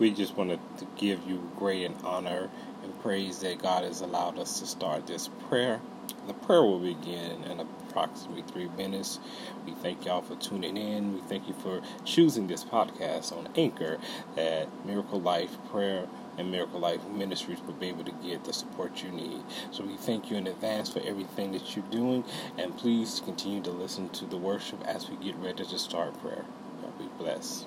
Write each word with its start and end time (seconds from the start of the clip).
We 0.00 0.10
just 0.12 0.34
wanted 0.34 0.60
to 0.78 0.86
give 0.96 1.28
you 1.28 1.50
great 1.58 1.84
and 1.84 1.94
honor 2.02 2.48
and 2.82 3.02
praise 3.02 3.40
that 3.40 3.62
God 3.62 3.84
has 3.84 4.00
allowed 4.00 4.38
us 4.38 4.58
to 4.60 4.66
start 4.66 5.06
this 5.06 5.28
prayer. 5.50 5.78
The 6.26 6.32
prayer 6.32 6.62
will 6.62 6.78
begin 6.78 7.44
in 7.44 7.60
approximately 7.60 8.40
three 8.50 8.68
minutes. 8.78 9.18
We 9.66 9.72
thank 9.72 10.06
y'all 10.06 10.22
for 10.22 10.36
tuning 10.36 10.78
in. 10.78 11.12
We 11.12 11.20
thank 11.20 11.46
you 11.48 11.52
for 11.52 11.82
choosing 12.06 12.46
this 12.46 12.64
podcast 12.64 13.36
on 13.36 13.50
Anchor 13.56 13.98
that 14.36 14.68
Miracle 14.86 15.20
Life 15.20 15.58
Prayer 15.70 16.08
and 16.38 16.50
Miracle 16.50 16.80
Life 16.80 17.06
Ministries 17.06 17.60
will 17.66 17.74
be 17.74 17.88
able 17.88 18.04
to 18.04 18.12
get 18.24 18.44
the 18.44 18.54
support 18.54 19.02
you 19.02 19.10
need. 19.10 19.42
So 19.70 19.84
we 19.84 19.98
thank 19.98 20.30
you 20.30 20.38
in 20.38 20.46
advance 20.46 20.88
for 20.88 21.00
everything 21.00 21.52
that 21.52 21.76
you're 21.76 21.84
doing, 21.90 22.24
and 22.56 22.74
please 22.74 23.20
continue 23.22 23.62
to 23.64 23.70
listen 23.70 24.08
to 24.10 24.24
the 24.24 24.38
worship 24.38 24.82
as 24.86 25.10
we 25.10 25.16
get 25.16 25.36
ready 25.36 25.62
to 25.62 25.78
start 25.78 26.18
prayer. 26.22 26.46
God 26.80 26.98
be 26.98 27.08
blessed. 27.18 27.66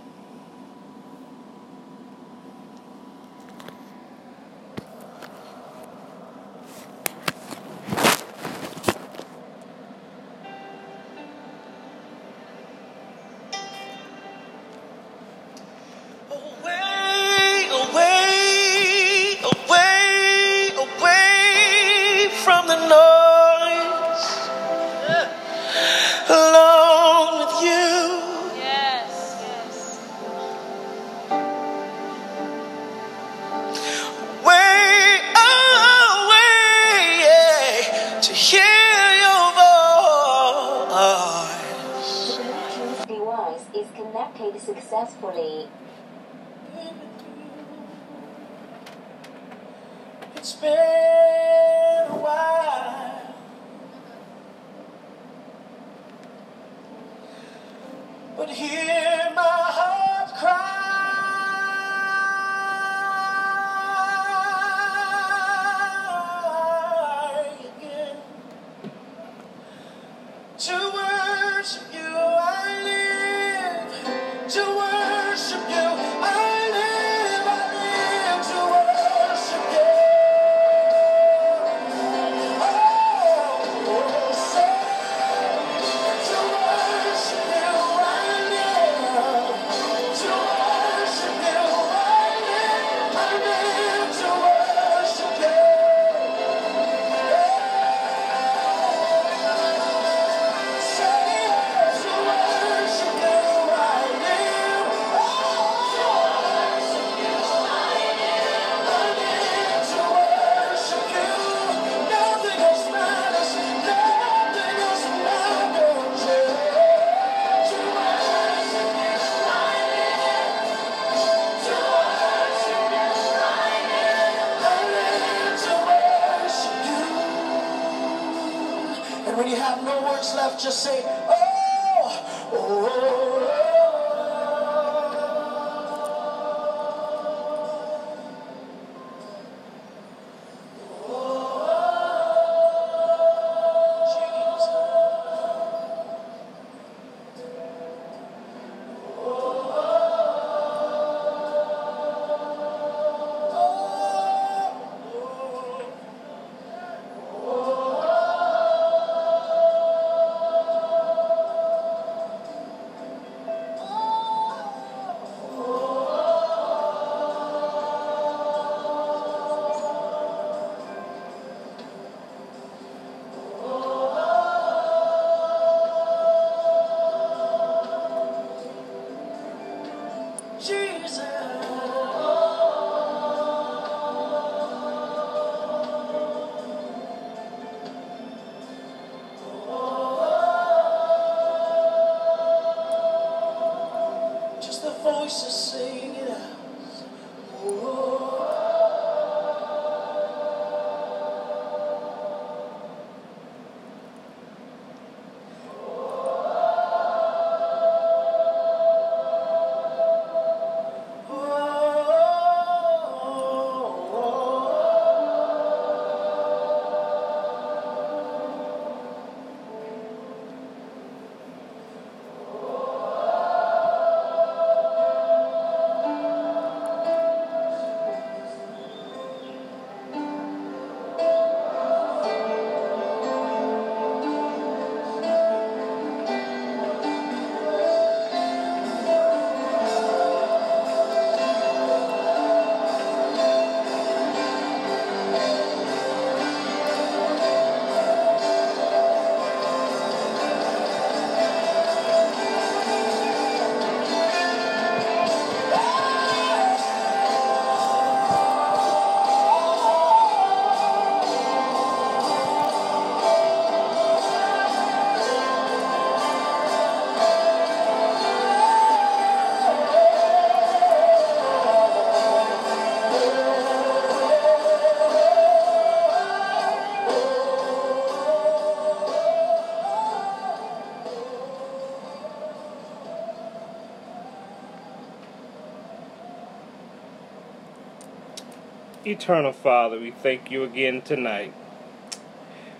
Eternal 289.06 289.52
Father, 289.52 290.00
we 290.00 290.12
thank 290.12 290.50
you 290.50 290.64
again 290.64 291.02
tonight. 291.02 291.54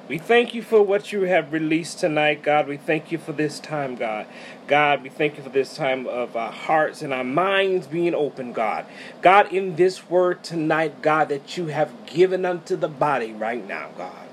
We 0.08 0.18
thank 0.18 0.54
you 0.54 0.62
for 0.62 0.82
what 0.82 1.12
you 1.12 1.22
have 1.24 1.54
released 1.54 2.00
tonight, 2.00 2.44
God. 2.44 2.68
We 2.68 2.78
thank 2.78 3.12
you 3.12 3.18
for 3.18 3.32
this 3.32 3.60
time, 3.60 3.96
God. 3.96 4.28
God, 4.68 5.02
we 5.02 5.10
thank 5.10 5.38
you 5.38 5.44
for 5.44 5.50
this 5.50 5.76
time 5.76 6.08
of 6.08 6.36
our 6.36 6.52
hearts 6.52 7.02
and 7.02 7.14
our 7.14 7.24
minds 7.24 7.88
being 7.88 8.14
open, 8.14 8.54
God. 8.54 8.86
God, 9.22 9.52
in 9.52 9.76
this 9.76 10.10
word 10.10 10.44
tonight, 10.44 11.02
God, 11.02 11.30
that 11.30 11.58
you 11.58 11.68
have 11.68 12.06
given 12.06 12.46
unto 12.46 12.76
the 12.76 12.90
body 12.90 13.32
right 13.32 13.66
now, 13.66 13.90
God. 13.98 14.28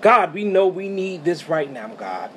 God, 0.00 0.34
we 0.34 0.44
know 0.44 0.66
we 0.66 0.88
need 0.88 1.24
this 1.24 1.48
right 1.48 1.70
now, 1.70 1.88
God. 1.88 2.30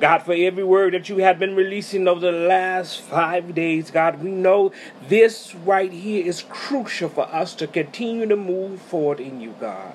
God, 0.00 0.18
for 0.18 0.32
every 0.32 0.64
word 0.64 0.94
that 0.94 1.08
you 1.08 1.18
have 1.18 1.38
been 1.38 1.54
releasing 1.54 2.08
over 2.08 2.20
the 2.20 2.32
last 2.32 3.00
five 3.00 3.54
days, 3.54 3.90
God, 3.90 4.22
we 4.22 4.30
know 4.30 4.72
this 5.08 5.54
right 5.54 5.92
here 5.92 6.26
is 6.26 6.44
crucial 6.48 7.08
for 7.08 7.32
us 7.32 7.54
to 7.54 7.66
continue 7.66 8.26
to 8.26 8.36
move 8.36 8.80
forward 8.82 9.20
in 9.20 9.40
you, 9.40 9.54
God. 9.60 9.94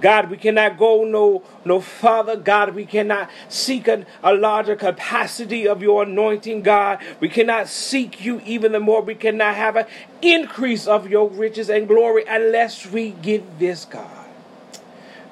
God, 0.00 0.30
we 0.30 0.36
cannot 0.36 0.78
go 0.78 1.04
no 1.04 1.42
no 1.64 1.80
farther. 1.80 2.36
God, 2.36 2.74
we 2.74 2.84
cannot 2.84 3.30
seek 3.48 3.88
a, 3.88 4.04
a 4.22 4.34
larger 4.34 4.76
capacity 4.76 5.66
of 5.66 5.82
your 5.82 6.02
anointing, 6.02 6.62
God. 6.62 7.00
We 7.18 7.28
cannot 7.28 7.68
seek 7.68 8.24
you 8.24 8.40
even 8.44 8.72
the 8.72 8.80
more. 8.80 9.00
We 9.02 9.14
cannot 9.14 9.54
have 9.56 9.76
an 9.76 9.86
increase 10.20 10.86
of 10.86 11.08
your 11.08 11.28
riches 11.28 11.70
and 11.70 11.88
glory 11.88 12.24
unless 12.28 12.86
we 12.86 13.10
get 13.10 13.58
this, 13.58 13.84
God. 13.86 14.23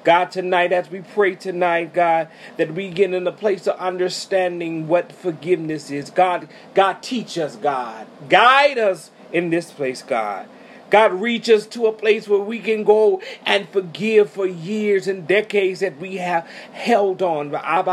God, 0.04 0.30
tonight, 0.32 0.72
as 0.72 0.90
we 0.90 1.00
pray 1.00 1.36
tonight, 1.36 1.94
God, 1.94 2.28
that 2.56 2.74
we 2.74 2.90
get 2.90 3.14
in 3.14 3.26
a 3.26 3.32
place 3.32 3.66
of 3.66 3.78
understanding 3.78 4.88
what 4.88 5.12
forgiveness 5.12 5.90
is. 5.90 6.10
God, 6.10 6.48
God, 6.74 7.02
teach 7.02 7.38
us, 7.38 7.56
God. 7.56 8.06
Guide 8.28 8.78
us 8.78 9.10
in 9.32 9.50
this 9.50 9.70
place, 9.70 10.02
God. 10.02 10.48
God, 10.90 11.12
reach 11.14 11.48
us 11.48 11.66
to 11.68 11.86
a 11.86 11.92
place 11.92 12.28
where 12.28 12.40
we 12.40 12.58
can 12.58 12.84
go 12.84 13.22
and 13.46 13.66
forgive 13.70 14.28
for 14.30 14.46
years 14.46 15.08
and 15.08 15.26
decades 15.26 15.80
that 15.80 15.98
we 15.98 16.16
have 16.16 16.46
held 16.72 17.22
on. 17.22 17.50
God, 17.50 17.86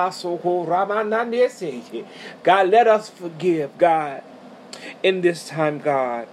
let 2.69 2.87
us 2.87 3.09
forgive, 3.09 3.77
God, 3.77 4.23
in 5.01 5.21
this 5.21 5.47
time, 5.47 5.79
God. 5.79 6.27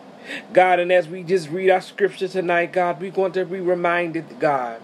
God, 0.52 0.80
and 0.80 0.90
as 0.90 1.06
we 1.06 1.22
just 1.22 1.50
read 1.50 1.70
our 1.70 1.80
scripture 1.80 2.26
tonight, 2.26 2.72
God, 2.72 3.00
we're 3.00 3.12
going 3.12 3.30
to 3.32 3.44
be 3.44 3.60
reminded, 3.60 4.40
God, 4.40 4.80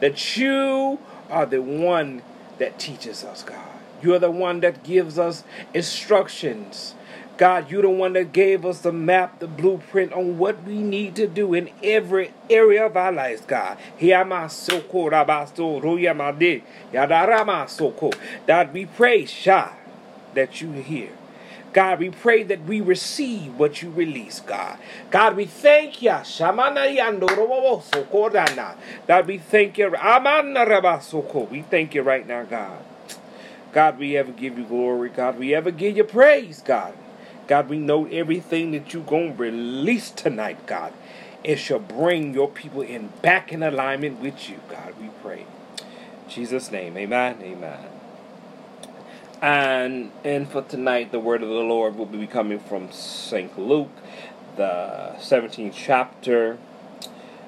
that 0.00 0.36
you 0.36 0.98
are 1.30 1.46
the 1.46 1.62
one 1.62 2.22
that 2.58 2.78
teaches 2.78 3.24
us, 3.24 3.42
God. 3.42 3.58
You're 4.02 4.18
the 4.18 4.30
one 4.30 4.60
that 4.60 4.82
gives 4.82 5.18
us 5.18 5.44
instructions. 5.72 6.94
God, 7.38 7.70
you're 7.70 7.82
the 7.82 7.90
one 7.90 8.12
that 8.12 8.32
gave 8.32 8.64
us 8.64 8.80
the 8.80 8.92
map, 8.92 9.38
the 9.38 9.46
blueprint 9.46 10.12
on 10.12 10.38
what 10.38 10.62
we 10.64 10.82
need 10.82 11.16
to 11.16 11.26
do 11.26 11.54
in 11.54 11.70
every 11.82 12.32
area 12.50 12.86
of 12.86 12.96
our 12.96 13.12
lives, 13.12 13.40
God. 13.42 13.78
God, 18.46 18.72
we 18.72 18.86
pray, 18.86 19.24
Shah, 19.24 19.72
that 20.34 20.60
you 20.60 20.72
hear. 20.72 21.10
God, 21.72 22.00
we 22.00 22.10
pray 22.10 22.42
that 22.42 22.64
we 22.64 22.80
receive 22.80 23.58
what 23.58 23.80
you 23.80 23.90
release, 23.90 24.40
God. 24.40 24.78
God, 25.10 25.36
we 25.36 25.46
thank 25.46 26.02
you. 26.02 26.10
God, 26.10 26.46
we 29.26 29.38
thank 29.38 29.78
you. 29.78 29.90
We 31.50 31.62
thank 31.62 31.94
you 31.94 32.02
right 32.02 32.26
now, 32.26 32.42
God. 32.44 32.84
God, 33.72 33.98
we 33.98 34.16
ever 34.18 34.32
give 34.32 34.58
you 34.58 34.64
glory. 34.64 35.08
God, 35.08 35.38
we 35.38 35.54
ever 35.54 35.70
give 35.70 35.96
you 35.96 36.04
praise, 36.04 36.60
God. 36.60 36.94
God, 37.48 37.68
we 37.68 37.78
know 37.78 38.06
everything 38.06 38.72
that 38.72 38.92
you're 38.92 39.02
going 39.02 39.36
to 39.36 39.42
release 39.42 40.10
tonight, 40.10 40.66
God. 40.66 40.92
It 41.42 41.56
shall 41.56 41.80
bring 41.80 42.34
your 42.34 42.48
people 42.48 42.82
in 42.82 43.08
back 43.22 43.52
in 43.52 43.62
alignment 43.62 44.20
with 44.20 44.48
you, 44.48 44.60
God. 44.70 44.94
We 45.00 45.08
pray. 45.22 45.46
In 45.80 46.30
Jesus' 46.30 46.70
name, 46.70 46.96
amen, 46.96 47.38
amen. 47.42 47.91
And 49.42 50.12
and 50.22 50.48
for 50.48 50.62
tonight, 50.62 51.10
the 51.10 51.18
word 51.18 51.42
of 51.42 51.48
the 51.48 51.54
Lord 51.56 51.96
will 51.96 52.06
be 52.06 52.28
coming 52.28 52.60
from 52.60 52.92
St. 52.92 53.58
Luke, 53.58 53.90
the 54.54 55.16
17th 55.18 55.74
chapter, 55.74 56.58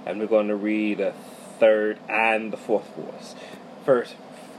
and 0.05 0.19
we're 0.19 0.27
going 0.27 0.49
to 0.49 0.57
read 0.57 0.99
the 0.99 1.13
third 1.61 2.01
and 2.09 2.53
the 2.53 2.57
fourth 2.57 2.91
verse. 2.97 3.37
First, 3.85 4.17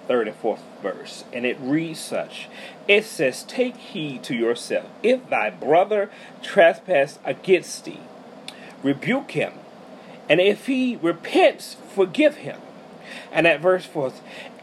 third 0.07 0.29
and 0.29 0.37
fourth 0.37 0.61
verse, 0.81 1.25
and 1.33 1.45
it 1.45 1.57
reads 1.59 1.99
such. 1.99 2.47
It 2.87 3.03
says, 3.03 3.43
"Take 3.43 3.75
heed 3.75 4.23
to 4.23 4.33
yourself. 4.33 4.85
If 5.03 5.29
thy 5.29 5.49
brother 5.49 6.09
trespass 6.41 7.19
against 7.25 7.83
thee, 7.83 7.99
rebuke 8.81 9.31
him, 9.31 9.55
and 10.29 10.39
if 10.39 10.67
he 10.67 10.95
repents, 11.01 11.75
forgive 11.93 12.37
him." 12.37 12.61
And 13.29 13.45
at 13.45 13.59
verse 13.59 13.85
four, 13.85 14.13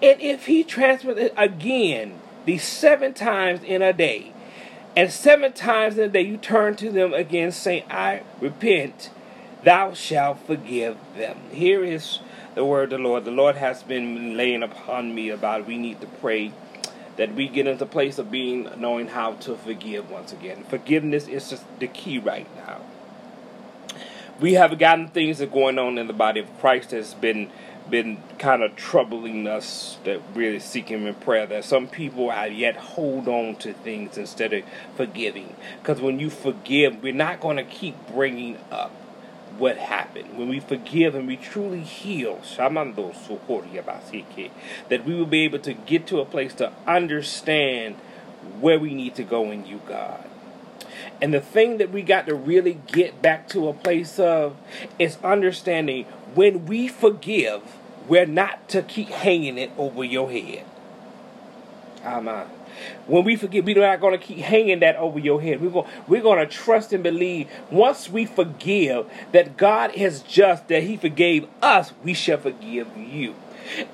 and 0.03 0.23
if 0.23 0.47
he 0.47 0.65
trespass 0.65 1.29
again 1.37 2.15
these 2.45 2.65
seven 2.65 3.15
times 3.15 3.63
in 3.63 3.83
a 3.83 3.93
day, 3.93 4.33
and 4.97 5.11
seven 5.11 5.53
times 5.53 5.97
in 5.97 6.05
a 6.05 6.09
day 6.09 6.23
you 6.23 6.37
turn 6.37 6.77
to 6.77 6.91
them 6.91 7.15
again, 7.15 7.53
saying, 7.53 7.85
I 7.91 8.23
repent, 8.41 9.11
thou 9.65 9.95
shalt 9.95 10.47
forgive 10.47 10.97
them. 11.17 11.39
Here 11.51 11.85
is 11.85 12.19
the 12.55 12.65
word 12.65 12.93
of 12.93 12.99
the 12.99 13.09
Lord. 13.09 13.25
The 13.25 13.31
Lord 13.31 13.57
has 13.57 13.83
been 13.83 14.37
laying 14.37 14.63
upon 14.63 15.15
me 15.15 15.31
about 15.31 15.67
we 15.67 15.79
need 15.79 16.01
to 16.01 16.07
pray 16.07 16.53
that 17.17 17.35
we 17.35 17.49
get 17.49 17.67
into 17.67 17.87
place 17.87 18.19
of 18.19 18.31
being 18.31 18.69
knowing 18.79 19.09
how 19.09 19.35
to 19.35 19.57
forgive 19.57 20.11
once 20.11 20.33
again. 20.33 20.65
Forgiveness 20.65 21.29
is 21.29 21.51
just 21.51 21.65
the 21.79 21.87
key 21.87 22.19
right 22.19 22.47
now. 22.57 22.81
We 24.41 24.55
have 24.55 24.79
gotten 24.79 25.09
things 25.09 25.39
that 25.39 25.49
are 25.49 25.53
going 25.53 25.79
on 25.79 25.99
in 25.99 26.07
the 26.07 26.13
body 26.13 26.41
of 26.41 26.59
Christ 26.59 26.91
that's 26.91 27.15
been 27.15 27.51
been 27.93 28.17
kind 28.39 28.63
of 28.63 28.75
troubling 28.75 29.47
us 29.47 29.99
that 30.05 30.19
really 30.35 30.59
seek 30.59 30.89
him 30.89 31.07
in 31.07 31.15
prayer 31.15 31.47
that 31.47 31.63
some 31.63 31.87
people 31.87 32.31
are 32.31 32.49
yet 32.49 32.75
hold 32.75 33.29
on 33.29 33.55
to 33.55 33.75
things 33.75 34.17
instead 34.17 34.51
of 34.55 34.65
forgiving. 34.97 35.55
Because 35.81 36.01
when 36.01 36.19
you 36.19 36.31
forgive 36.31 37.03
we're 37.03 37.13
not 37.13 37.39
going 37.39 37.59
to 37.59 37.65
keep 37.65 37.95
bringing 38.09 38.57
up 38.71 38.91
what 39.59 39.77
happened. 39.77 40.39
When 40.39 40.49
we 40.49 40.59
forgive 40.59 41.15
and 41.15 41.27
we 41.27 41.37
truly 41.37 41.83
heal 41.83 42.41
that 44.89 45.05
we 45.05 45.15
will 45.15 45.27
be 45.27 45.45
able 45.45 45.59
to 45.59 45.75
get 45.75 46.07
to 46.07 46.21
a 46.21 46.25
place 46.25 46.55
to 46.55 46.73
understand 46.87 47.97
where 48.59 48.79
we 48.79 48.95
need 48.95 49.15
to 49.17 49.23
go 49.23 49.51
in 49.51 49.67
you 49.67 49.83
god. 49.87 50.25
And 51.21 51.35
the 51.35 51.43
thing 51.43 51.77
that 51.77 51.91
we 51.91 52.01
got 52.01 52.27
to 52.27 52.35
really 52.35 52.81
get 52.87 53.21
back 53.21 53.49
to 53.51 53.69
a 53.69 53.75
place 53.75 54.19
of 54.19 54.57
is 54.99 55.19
understanding 55.23 56.07
when 56.35 56.67
we 56.67 56.89
forgive, 56.89 57.63
we're 58.09 58.27
not 58.27 58.69
to 58.71 58.83
keep 58.83 59.09
hanging 59.09 59.59
it 59.59 59.71
over 59.77 60.05
your 60.05 60.31
head. 60.31 60.65
Amen. 62.05 62.47
When 63.07 63.25
we 63.25 63.37
forgive, 63.37 63.65
we're 63.65 63.81
not 63.81 64.01
going 64.01 64.19
to 64.19 64.25
keep 64.25 64.39
hanging 64.39 64.81
that 64.81 64.97
over 64.97 65.19
your 65.19 65.41
head. 65.41 65.61
We're 65.61 65.71
going, 65.71 65.89
we're 66.09 66.23
going 66.23 66.39
to 66.39 66.53
trust 66.53 66.93
and 66.93 67.03
believe 67.03 67.49
once 67.71 68.09
we 68.09 68.27
forgive 68.27 69.07
that 69.33 69.57
God 69.57 69.95
is 69.95 70.23
just, 70.23 70.69
that 70.69 70.83
He 70.83 70.97
forgave 70.97 71.47
us, 71.61 71.93
we 72.03 72.15
shall 72.15 72.39
forgive 72.39 72.97
you. 72.97 73.35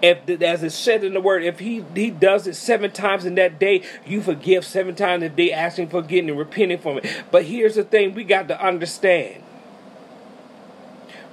If 0.03 0.29
as 0.43 0.63
it 0.63 0.71
said 0.71 1.05
in 1.05 1.15
the 1.15 1.21
word, 1.21 1.45
if 1.45 1.59
he 1.59 1.85
he 1.95 2.11
does 2.11 2.47
it 2.47 2.55
seven 2.55 2.91
times 2.91 3.27
in 3.27 3.35
that 3.37 3.59
day, 3.59 3.83
you 4.07 4.23
forgive 4.23 4.65
seven 4.65 4.95
times 4.95 5.23
a 5.23 5.29
day, 5.29 5.53
asking 5.53 5.91
for 5.91 6.03
getting 6.03 6.31
and 6.31 6.39
repenting 6.39 6.79
from 6.79 6.99
it. 6.99 7.25
But 7.31 7.45
here's 7.45 7.75
the 7.75 7.85
thing: 7.85 8.15
we 8.15 8.25
got 8.25 8.49
to 8.49 8.61
understand. 8.61 9.43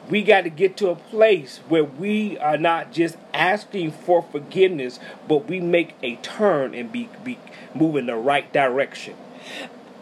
We 0.09 0.21
got 0.21 0.41
to 0.41 0.50
get 0.50 0.77
to 0.77 0.89
a 0.89 0.95
place 0.95 1.59
where 1.67 1.83
we 1.83 2.38
are 2.38 2.57
not 2.57 2.91
just 2.91 3.17
asking 3.33 3.91
for 3.91 4.21
forgiveness, 4.21 5.00
but 5.27 5.47
we 5.47 5.59
make 5.59 5.95
a 6.03 6.15
turn 6.17 6.75
and 6.75 6.91
be, 6.91 7.09
be 7.24 7.39
move 7.74 7.95
in 7.95 8.05
the 8.05 8.15
right 8.15 8.51
direction. 8.53 9.15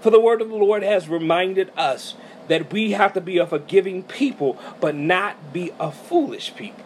For 0.01 0.10
the 0.10 0.19
word 0.19 0.41
of 0.41 0.50
the 0.50 0.55
Lord 0.55 0.83
has 0.83 1.07
reminded 1.07 1.72
us 1.77 2.15
that 2.50 2.74
we 2.74 2.91
have 2.91 3.13
to 3.13 3.22
be 3.22 3.38
a 3.38 3.48
forgiving 3.48 4.03
people, 4.03 4.57
but 4.81 4.95
not 4.95 5.53
be 5.53 5.72
a 5.79 5.91
foolish 5.91 6.53
people. 6.55 6.83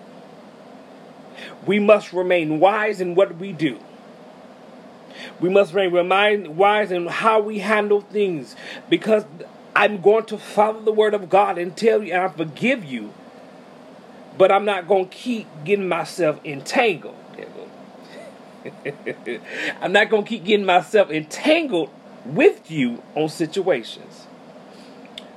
We 1.66 1.80
must 1.80 2.14
remain 2.14 2.60
wise 2.60 3.02
in 3.02 3.16
what 3.16 3.38
we 3.38 3.54
do. 3.54 3.80
We 5.40 5.50
must 5.50 5.74
remain 5.74 6.56
wise 6.56 6.92
in 6.92 7.08
how 7.08 7.40
we 7.40 7.60
handle 7.60 8.02
things 8.02 8.56
because 8.90 9.26
I'm 9.78 10.02
going 10.02 10.26
to 10.26 10.40
follow 10.40 10.82
the 10.82 10.92
word 10.92 11.14
of 11.14 11.30
God 11.30 11.60
and 11.60 11.78
tell 11.78 12.02
you, 12.02 12.12
and 12.12 12.24
I 12.24 12.30
forgive 12.30 12.84
you, 12.84 13.14
but 14.36 14.52
I'm 14.52 14.66
not 14.66 14.88
going 14.88 15.08
to 15.08 15.16
keep 15.16 15.46
getting 15.66 15.88
myself 15.88 16.44
entangled. 16.44 17.14
I'm 19.80 19.92
not 19.92 20.10
going 20.10 20.24
to 20.24 20.30
keep 20.30 20.46
getting 20.46 20.66
myself 20.66 21.12
entangled 21.12 21.92
with 22.26 22.72
you 22.72 23.04
on 23.14 23.30
situations 23.30 24.26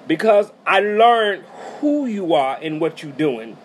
because 0.09 0.51
I 0.67 0.81
learned 0.81 1.45
who 1.79 2.07
you 2.07 2.33
are 2.33 2.59
and 2.63 2.81
what 2.81 3.03
you're 3.03 3.13
doing 3.13 3.59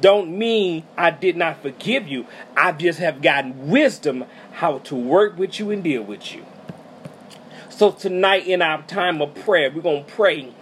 don't 0.00 0.38
mean 0.38 0.84
I 0.96 1.10
did 1.10 1.36
not 1.36 1.60
forgive 1.60 2.06
you. 2.06 2.26
I 2.56 2.70
just 2.70 3.00
have 3.00 3.20
gotten 3.20 3.68
wisdom 3.68 4.26
how 4.52 4.78
to 4.78 4.94
work 4.94 5.36
with 5.36 5.58
you 5.58 5.72
and 5.72 5.82
deal 5.82 6.04
with 6.04 6.32
you. 6.32 6.43
So 7.76 7.90
tonight 7.90 8.46
in 8.46 8.62
our 8.62 8.82
time 8.82 9.20
of 9.20 9.34
prayer, 9.34 9.68
we're 9.68 9.82
going 9.82 10.04
to 10.04 10.12
pray 10.12 10.52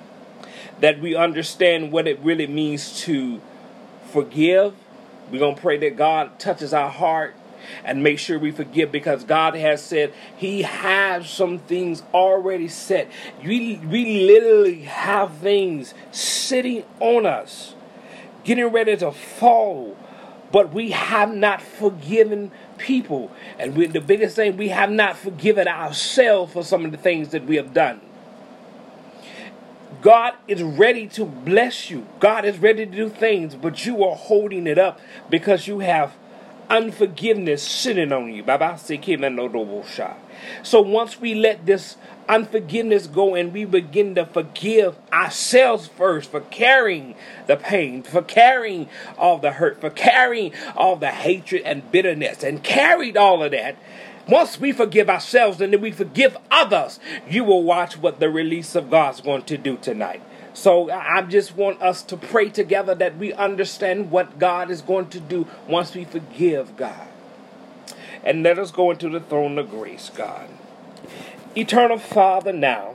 that 0.81 0.99
we 0.99 1.15
understand 1.15 1.93
what 1.93 2.09
it 2.09 2.19
really 2.21 2.47
means 2.47 3.03
to 3.03 3.39
forgive. 4.07 4.75
We're 5.31 5.41
going 5.41 5.57
to 5.57 5.61
pray 5.61 5.77
that 5.77 5.99
God 5.99 6.39
touches 6.39 6.73
our 6.73 6.89
heart 6.89 7.35
and 7.85 8.03
make 8.03 8.19
sure 8.19 8.39
we 8.39 8.51
forgive 8.51 8.91
because 8.91 9.25
God 9.25 9.55
has 9.57 9.83
said 9.83 10.15
He 10.39 10.63
has 10.63 11.29
some 11.29 11.59
things 11.59 12.03
already 12.15 12.69
set. 12.69 13.11
We, 13.45 13.77
we 13.77 14.27
literally 14.27 14.85
have 14.85 15.35
things 15.35 15.93
sitting 16.13 16.83
on 16.99 17.27
us, 17.27 17.75
getting 18.43 18.69
ready 18.69 18.97
to 18.97 19.13
fall, 19.13 19.99
but 20.51 20.73
we 20.73 20.93
have 20.93 21.35
not 21.35 21.61
forgiven 21.61 22.53
people. 22.83 23.31
And 23.59 23.77
we, 23.77 23.87
the 23.87 24.01
biggest 24.01 24.37
thing, 24.37 24.57
we 24.57 24.69
have 24.69 24.91
not 24.91 25.17
forgiven 25.17 25.69
ourselves 25.69 26.53
for 26.53 26.65
some 26.65 26.85
of 26.85 26.91
the 26.91 26.99
things 26.99 27.29
that 27.29 27.47
we 27.47 27.57
have 27.57 27.73
done. 27.73 28.01
God 30.03 30.35
is 30.49 30.63
ready 30.63 31.07
to 31.09 31.25
bless 31.25 31.89
you. 31.89 32.07
God 32.19 32.45
is 32.45 32.59
ready 32.59 32.85
to 32.85 32.91
do 32.91 33.09
things, 33.09 33.55
but 33.55 33.87
you 33.87 34.03
are 34.05 34.17
holding 34.17 34.67
it 34.67 34.79
up 34.79 35.01
because 35.31 35.69
you 35.69 35.79
have 35.79 36.13
unforgiveness 36.69 37.63
sitting 37.63 38.13
on 38.13 38.33
you. 38.33 38.43
So 40.65 40.81
once 40.81 41.21
we 41.21 41.35
let 41.35 41.67
this 41.67 41.97
unforgiveness 42.29 43.07
go 43.07 43.35
and 43.35 43.53
we 43.53 43.65
begin 43.65 44.15
to 44.15 44.27
forgive 44.27 44.97
ourselves 45.13 45.89
first 45.89 46.31
for 46.31 46.41
carrying 46.41 47.15
the 47.47 47.57
pain, 47.57 48.03
for 48.03 48.23
carrying 48.23 48.89
all 49.19 49.39
the 49.39 49.53
hurt, 49.53 49.81
for 49.81 49.91
carrying 49.91 50.53
all 50.77 50.97
the 50.97 51.11
hatred 51.11 51.63
and 51.65 51.91
bitterness, 51.91 52.43
and 52.43 52.63
carried 52.63 53.17
all 53.17 53.43
of 53.43 53.53
that. 53.53 53.77
Once 54.29 54.61
we 54.61 54.71
forgive 54.73 55.11
ourselves 55.11 55.61
and 55.61 55.73
then 55.73 55.81
we 55.81 55.91
forgive 55.91 56.37
others, 56.51 57.01
you 57.29 57.43
will 57.43 57.63
watch 57.63 57.99
what 57.99 58.21
the 58.21 58.31
release 58.31 58.75
of 58.75 58.91
God's 58.91 59.21
going 59.21 59.43
to 59.43 59.59
do 59.59 59.77
tonight. 59.77 60.23
So 60.55 60.91
I 60.91 61.23
just 61.23 61.57
want 61.57 61.81
us 61.83 62.03
to 62.05 62.17
pray 62.17 62.51
together 62.51 62.95
that 62.95 63.17
we 63.17 63.33
understand 63.33 64.11
what 64.11 64.39
God 64.39 64.71
is 64.71 64.83
going 64.83 65.09
to 65.09 65.21
do 65.21 65.47
once 65.67 65.95
we 65.95 66.05
forgive 66.05 66.77
God. 66.77 67.09
And 68.23 68.43
let 68.43 68.59
us 68.59 68.71
go 68.71 68.91
into 68.91 69.09
the 69.09 69.21
throne 69.21 69.59
of 69.59 69.71
grace, 69.71 70.11
God. 70.15 70.49
Eternal 71.57 71.99
Father, 71.99 72.53
now, 72.53 72.95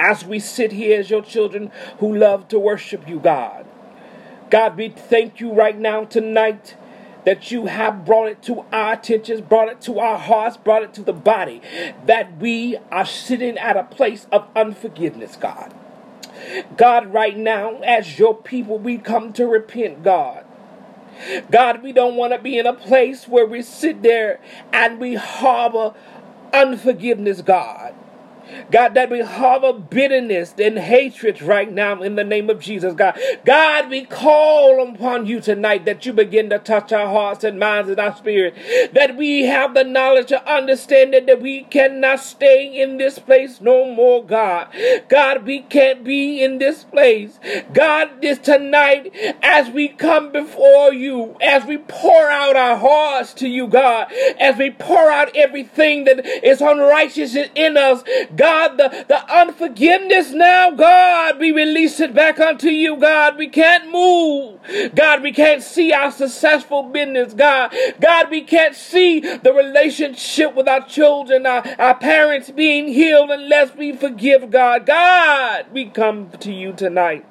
as 0.00 0.24
we 0.24 0.40
sit 0.40 0.72
here 0.72 0.98
as 0.98 1.10
your 1.10 1.22
children 1.22 1.70
who 1.98 2.14
love 2.14 2.48
to 2.48 2.58
worship 2.58 3.08
you, 3.08 3.20
God, 3.20 3.64
God, 4.50 4.76
we 4.76 4.88
thank 4.88 5.40
you 5.40 5.52
right 5.52 5.78
now 5.78 6.04
tonight 6.04 6.76
that 7.24 7.50
you 7.50 7.66
have 7.66 8.04
brought 8.04 8.28
it 8.28 8.42
to 8.42 8.64
our 8.72 8.94
attentions, 8.94 9.40
brought 9.40 9.68
it 9.68 9.80
to 9.82 9.98
our 9.98 10.18
hearts, 10.18 10.56
brought 10.56 10.82
it 10.82 10.92
to 10.94 11.02
the 11.02 11.12
body, 11.12 11.62
that 12.04 12.36
we 12.38 12.76
are 12.90 13.06
sitting 13.06 13.56
at 13.58 13.76
a 13.76 13.84
place 13.84 14.26
of 14.30 14.46
unforgiveness, 14.54 15.36
God. 15.36 15.72
God, 16.76 17.12
right 17.12 17.36
now, 17.36 17.78
as 17.78 18.18
your 18.18 18.36
people, 18.36 18.78
we 18.78 18.98
come 18.98 19.32
to 19.34 19.46
repent, 19.46 20.02
God. 20.02 20.44
God, 21.50 21.82
we 21.82 21.92
don't 21.92 22.16
want 22.16 22.32
to 22.32 22.38
be 22.38 22.58
in 22.58 22.66
a 22.66 22.74
place 22.74 23.28
where 23.28 23.46
we 23.46 23.62
sit 23.62 24.02
there 24.02 24.40
and 24.72 24.98
we 24.98 25.14
harbor 25.14 25.94
unforgiveness, 26.54 27.42
God. 27.42 27.94
God, 28.70 28.94
that 28.94 29.10
we 29.10 29.20
harbor 29.20 29.72
bitterness 29.72 30.54
and 30.58 30.78
hatred 30.78 31.42
right 31.42 31.70
now 31.70 32.02
in 32.02 32.16
the 32.16 32.24
name 32.24 32.50
of 32.50 32.60
Jesus, 32.60 32.94
God. 32.94 33.18
God, 33.44 33.90
we 33.90 34.04
call 34.04 34.86
upon 34.88 35.26
you 35.26 35.40
tonight 35.40 35.84
that 35.84 36.06
you 36.06 36.12
begin 36.12 36.50
to 36.50 36.58
touch 36.58 36.92
our 36.92 37.06
hearts 37.06 37.44
and 37.44 37.58
minds 37.58 37.90
and 37.90 37.98
our 37.98 38.16
spirit. 38.16 38.54
That 38.92 39.16
we 39.16 39.44
have 39.44 39.74
the 39.74 39.84
knowledge 39.84 40.28
to 40.28 40.52
understand 40.52 41.14
that 41.14 41.40
we 41.40 41.64
cannot 41.64 42.20
stay 42.20 42.80
in 42.80 42.96
this 42.96 43.18
place 43.18 43.60
no 43.60 43.92
more, 43.92 44.24
God. 44.24 44.68
God, 45.08 45.44
we 45.44 45.60
can't 45.60 46.04
be 46.04 46.42
in 46.42 46.58
this 46.58 46.84
place. 46.84 47.38
God, 47.72 48.22
this 48.22 48.38
tonight, 48.38 49.12
as 49.42 49.70
we 49.70 49.88
come 49.88 50.32
before 50.32 50.92
you, 50.92 51.36
as 51.40 51.64
we 51.64 51.78
pour 51.78 52.30
out 52.30 52.56
our 52.56 52.76
hearts 52.76 53.34
to 53.34 53.48
you, 53.48 53.66
God, 53.66 54.12
as 54.38 54.56
we 54.56 54.70
pour 54.70 55.10
out 55.10 55.34
everything 55.34 56.04
that 56.04 56.24
is 56.44 56.60
unrighteous 56.60 57.36
in 57.54 57.76
us, 57.76 58.02
God, 58.36 58.43
the, 58.76 59.04
the 59.08 59.32
unforgiveness 59.32 60.30
now, 60.30 60.70
God, 60.70 61.38
we 61.38 61.52
release 61.52 62.00
it 62.00 62.14
back 62.14 62.38
unto 62.38 62.68
you, 62.68 62.96
God. 62.96 63.36
We 63.38 63.48
can't 63.48 63.90
move. 63.90 64.60
God, 64.94 65.22
we 65.22 65.32
can't 65.32 65.62
see 65.62 65.92
our 65.92 66.10
successful 66.10 66.82
business, 66.82 67.34
God. 67.34 67.74
God, 68.00 68.30
we 68.30 68.42
can't 68.42 68.74
see 68.74 69.20
the 69.20 69.52
relationship 69.52 70.54
with 70.54 70.68
our 70.68 70.86
children, 70.86 71.46
our, 71.46 71.64
our 71.78 71.94
parents 71.94 72.50
being 72.50 72.88
healed 72.88 73.30
unless 73.30 73.74
we 73.74 73.96
forgive, 73.96 74.50
God. 74.50 74.86
God, 74.86 75.66
we 75.72 75.86
come 75.86 76.30
to 76.40 76.52
you 76.52 76.72
tonight. 76.72 77.24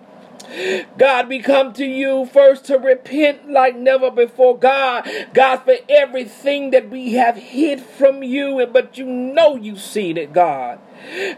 God, 0.97 1.29
we 1.29 1.39
come 1.39 1.73
to 1.73 1.85
you 1.85 2.25
first 2.27 2.65
to 2.65 2.77
repent 2.77 3.49
like 3.49 3.75
never 3.75 4.11
before. 4.11 4.57
God, 4.57 5.07
God, 5.33 5.57
for 5.57 5.75
everything 5.89 6.71
that 6.71 6.89
we 6.89 7.13
have 7.13 7.35
hid 7.35 7.81
from 7.81 8.23
you, 8.23 8.65
but 8.71 8.97
you 8.97 9.05
know 9.05 9.55
you've 9.55 9.81
seen 9.81 10.17
it, 10.17 10.33
God. 10.33 10.79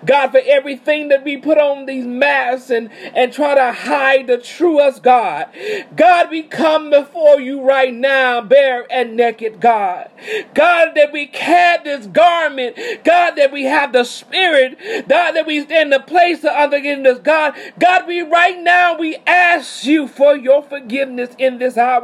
God, 0.06 0.32
for 0.32 0.42
everything 0.46 1.10
that 1.10 1.24
we 1.24 1.38
put 1.38 1.58
on 1.58 1.86
these 1.86 2.06
masks 2.06 2.70
and, 2.70 2.90
and 3.14 3.34
try 3.34 3.56
to 3.56 3.72
hide 3.72 4.28
the 4.28 4.38
true 4.38 4.80
us, 4.80 5.00
God. 5.00 5.48
God, 5.96 6.30
we 6.30 6.44
come 6.44 6.90
before 6.90 7.40
you 7.40 7.62
right 7.62 7.94
now, 7.94 8.42
bare 8.42 8.86
and 8.92 9.16
naked, 9.16 9.60
God. 9.60 10.10
God, 10.54 10.94
that 10.96 11.12
we 11.12 11.28
have 11.34 11.84
this 11.84 12.08
garment. 12.08 12.78
God, 13.04 13.32
that 13.32 13.52
we 13.52 13.66
have 13.66 13.94
the 13.94 14.04
spirit. 14.04 14.78
God, 15.08 15.32
that 15.34 15.46
we 15.46 15.66
in 15.66 15.90
the 15.90 16.00
place 16.00 16.40
of 16.40 16.52
unforgiveness. 16.52 17.20
God, 17.20 17.56
God, 17.80 18.08
we 18.08 18.22
right 18.22 18.60
now, 18.60 18.98
we 18.98 19.18
ask 19.28 19.86
you 19.86 20.08
for 20.08 20.36
your 20.36 20.64
forgiveness 20.64 21.36
in 21.38 21.58
this 21.58 21.78
hour. 21.78 22.04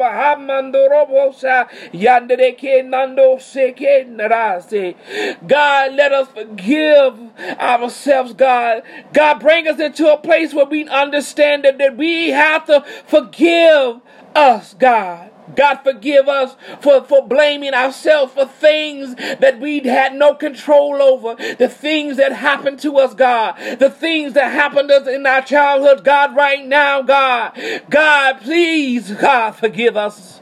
God, 5.48 5.94
let 5.94 6.12
us 6.12 6.28
forgive 6.30 7.20
ourselves, 7.60 8.34
God. 8.34 8.84
God, 9.14 9.40
bring 9.40 9.68
us 9.68 9.80
into 9.80 10.12
a 10.12 10.18
place 10.18 10.54
where 10.54 10.66
we 10.66 10.88
understand 10.88 11.64
that, 11.66 11.78
that 11.80 11.98
we 11.98 12.30
have 12.30 12.66
to 12.68 12.86
forgive 13.08 14.02
us, 14.36 14.74
God. 14.76 15.31
God, 15.56 15.80
forgive 15.84 16.28
us 16.28 16.56
for, 16.82 17.04
for 17.04 17.28
blaming 17.28 17.74
ourselves 17.74 18.34
for 18.34 18.46
things 18.46 19.16
that 19.16 19.60
we 19.60 19.80
had 19.82 20.16
no 20.16 20.34
control 20.36 21.02
over. 21.02 21.36
The 21.56 21.70
things 21.70 22.18
that 22.18 22.34
happened 22.34 22.80
to 22.80 22.98
us, 22.98 23.14
God. 23.14 23.56
The 23.80 23.90
things 23.90 24.34
that 24.34 24.52
happened 24.52 24.90
to 24.90 24.96
us 24.96 25.08
in 25.08 25.26
our 25.26 25.42
childhood, 25.42 26.04
God, 26.04 26.36
right 26.36 26.66
now, 26.66 27.02
God. 27.02 27.60
God, 27.90 28.42
please, 28.42 29.12
God, 29.12 29.52
forgive 29.52 29.98
us. 29.98 30.42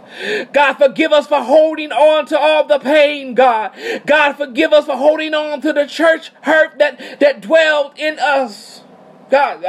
God, 0.52 0.74
forgive 0.74 1.12
us 1.12 1.28
for 1.28 1.42
holding 1.42 1.92
on 1.92 2.26
to 2.28 2.40
all 2.40 2.66
the 2.66 2.80
pain, 2.80 3.36
God. 3.36 3.72
God, 4.06 4.34
forgive 4.34 4.74
us 4.74 4.86
for 4.86 4.98
holding 4.98 5.34
on 5.34 5.62
to 5.62 5.72
the 5.72 5.86
church 5.86 6.32
hurt 6.42 6.78
that, 6.80 7.20
that 7.20 7.42
dwelled 7.42 7.98
in 7.98 8.18
us. 8.20 8.82
God. 9.30 9.62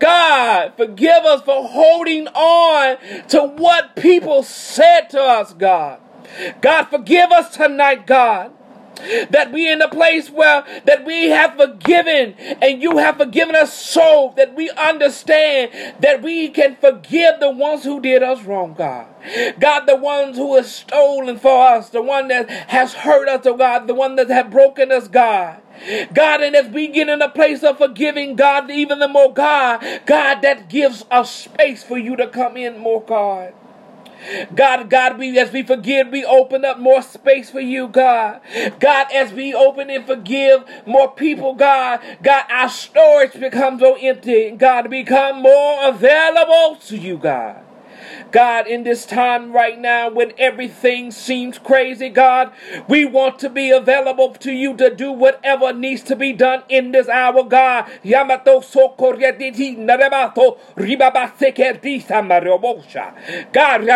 God, 0.00 0.72
forgive 0.76 1.24
us 1.24 1.42
for 1.42 1.68
holding 1.68 2.28
on 2.28 2.96
to 3.28 3.42
what 3.56 3.96
people 3.96 4.42
said 4.42 5.08
to 5.10 5.20
us, 5.20 5.52
God. 5.54 6.00
God, 6.60 6.84
forgive 6.84 7.30
us 7.30 7.56
tonight, 7.56 8.06
God 8.06 8.52
that 9.30 9.52
we 9.52 9.70
in 9.70 9.80
a 9.82 9.88
place 9.88 10.30
where 10.30 10.64
that 10.84 11.04
we 11.04 11.28
have 11.28 11.54
forgiven 11.54 12.34
and 12.38 12.82
you 12.82 12.98
have 12.98 13.16
forgiven 13.16 13.54
us 13.54 13.72
so 13.72 14.34
that 14.36 14.54
we 14.54 14.70
understand 14.70 15.70
that 16.00 16.22
we 16.22 16.48
can 16.48 16.76
forgive 16.76 17.40
the 17.40 17.50
ones 17.50 17.84
who 17.84 18.00
did 18.00 18.22
us 18.22 18.42
wrong, 18.42 18.74
God. 18.74 19.06
God, 19.58 19.86
the 19.86 19.96
ones 19.96 20.36
who 20.36 20.56
have 20.56 20.66
stolen 20.66 21.38
for 21.38 21.66
us, 21.66 21.90
the 21.90 22.02
one 22.02 22.28
that 22.28 22.48
has 22.50 22.92
hurt 22.92 23.28
us, 23.28 23.46
oh 23.46 23.56
God, 23.56 23.86
the 23.86 23.94
one 23.94 24.16
that 24.16 24.28
have 24.28 24.50
broken 24.50 24.90
us, 24.92 25.08
God. 25.08 25.60
God, 26.12 26.42
and 26.42 26.56
as 26.56 26.68
we 26.68 26.88
get 26.88 27.08
in 27.08 27.22
a 27.22 27.28
place 27.28 27.62
of 27.62 27.78
forgiving, 27.78 28.36
God, 28.36 28.70
even 28.70 28.98
the 28.98 29.08
more, 29.08 29.32
God, 29.32 29.84
God, 30.06 30.42
that 30.42 30.68
gives 30.68 31.04
us 31.10 31.30
space 31.30 31.82
for 31.82 31.98
you 31.98 32.16
to 32.16 32.28
come 32.28 32.56
in 32.56 32.78
more, 32.78 33.02
God. 33.02 33.54
God, 34.54 34.90
God, 34.90 35.18
we 35.18 35.38
as 35.38 35.52
we 35.52 35.62
forgive, 35.62 36.08
we 36.08 36.24
open 36.24 36.64
up 36.64 36.78
more 36.78 37.02
space 37.02 37.50
for 37.50 37.60
you, 37.60 37.88
God. 37.88 38.40
God, 38.80 39.06
as 39.12 39.32
we 39.32 39.54
open 39.54 39.90
and 39.90 40.06
forgive 40.06 40.64
more 40.86 41.10
people, 41.10 41.54
God, 41.54 42.00
God, 42.22 42.44
our 42.50 42.68
storage 42.68 43.34
becomes 43.34 43.80
so 43.80 43.96
empty. 43.96 44.50
God, 44.50 44.90
become 44.90 45.42
more 45.42 45.88
available 45.88 46.76
to 46.86 46.96
you, 46.96 47.16
God. 47.16 47.64
God, 48.30 48.66
in 48.66 48.84
this 48.84 49.06
time 49.06 49.52
right 49.52 49.78
now 49.78 50.10
when 50.10 50.32
everything 50.38 51.10
seems 51.10 51.58
crazy, 51.58 52.08
God, 52.08 52.52
we 52.88 53.04
want 53.04 53.38
to 53.40 53.48
be 53.50 53.70
available 53.70 54.34
to 54.34 54.52
you 54.52 54.76
to 54.76 54.94
do 54.94 55.12
whatever 55.12 55.72
needs 55.72 56.02
to 56.04 56.16
be 56.16 56.32
done 56.32 56.62
in 56.68 56.92
this 56.92 57.08
hour, 57.08 57.44
God. 57.44 57.90
Yamato. 58.02 58.60
God. 63.52 63.86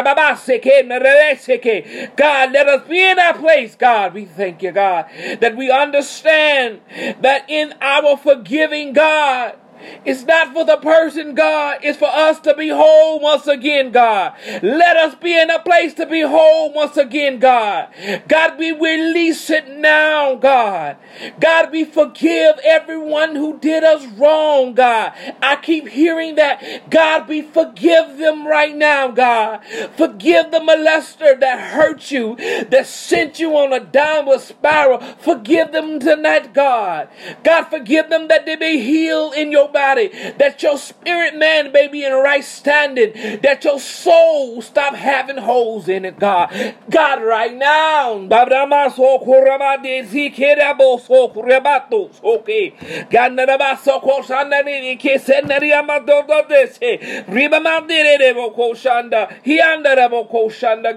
God, 2.17 2.53
let 2.53 2.69
us 2.69 2.89
be 2.89 3.03
in 3.03 3.17
that 3.17 3.37
place, 3.39 3.75
God. 3.75 4.15
We 4.15 4.25
thank 4.25 4.63
you, 4.63 4.73
God, 4.73 5.07
that 5.41 5.57
we 5.57 5.71
understand 5.71 6.81
that 7.21 7.45
in 7.49 7.75
our 7.81 8.17
forgiving, 8.17 8.93
God, 8.93 9.57
it's 10.05 10.23
not 10.25 10.53
for 10.53 10.65
the 10.65 10.77
person, 10.77 11.35
God. 11.35 11.79
It's 11.83 11.99
for 11.99 12.09
us 12.09 12.41
to 12.41 12.55
be 12.55 12.69
whole 12.69 13.21
once 13.21 13.47
again, 13.47 13.93
God. 13.93 14.35
Let 14.63 14.97
us 14.97 15.15
be 15.15 15.39
in 15.39 15.51
a 15.51 15.59
place 15.61 15.95
to 15.95 16.07
be 16.07 16.21
whole 16.23 16.73
once 16.73 16.97
again, 16.97 17.39
God. 17.39 17.89
God, 18.29 18.59
we 18.59 18.73
release 18.73 19.51
it 19.51 19.69
now, 19.69 20.35
God. 20.35 20.97
God, 21.41 21.71
we 21.73 21.85
forgive 21.85 22.57
everyone 22.65 23.37
who 23.37 23.59
did 23.59 23.85
us 23.85 24.05
wrong, 24.19 24.75
God. 24.75 25.13
I 25.41 25.57
keep 25.57 25.89
hearing 25.89 26.37
that. 26.37 26.91
God, 26.91 27.29
we 27.29 27.43
forgive 27.43 28.19
them 28.19 28.47
right 28.47 28.75
now, 28.75 29.09
God. 29.09 29.61
Forgive 29.97 30.51
the 30.51 30.59
molester 30.59 31.39
that 31.39 31.73
hurt 31.73 32.11
you, 32.11 32.37
that 32.37 32.87
sent 32.87 33.39
you 33.39 33.57
on 33.57 33.73
a 33.73 33.81
downward 33.81 34.41
spiral. 34.41 35.01
Forgive 35.19 35.73
them 35.73 36.01
tonight, 36.01 36.53
God. 36.55 37.09
God, 37.45 37.65
forgive 37.65 38.09
them 38.09 38.29
that 38.29 38.47
they 38.47 38.57
may 38.57 38.79
heal 38.79 39.33
in 39.33 39.53
your 39.53 39.69
body, 39.73 40.09
that 40.39 40.63
your 40.63 40.79
spirit 40.79 41.37
man 41.37 41.73
may 41.73 41.89
be 41.89 42.05
in 42.05 42.13
right 42.13 42.45
standing, 42.45 43.13
that 43.43 43.65
your 43.65 43.81
soul 43.81 44.63
stop 44.63 44.95
having 44.95 45.39
holes 45.39 45.89
in 45.89 46.05
it, 46.05 46.19
God. 46.19 46.51
God, 46.91 47.23
right 47.23 47.55
now, 47.55 48.27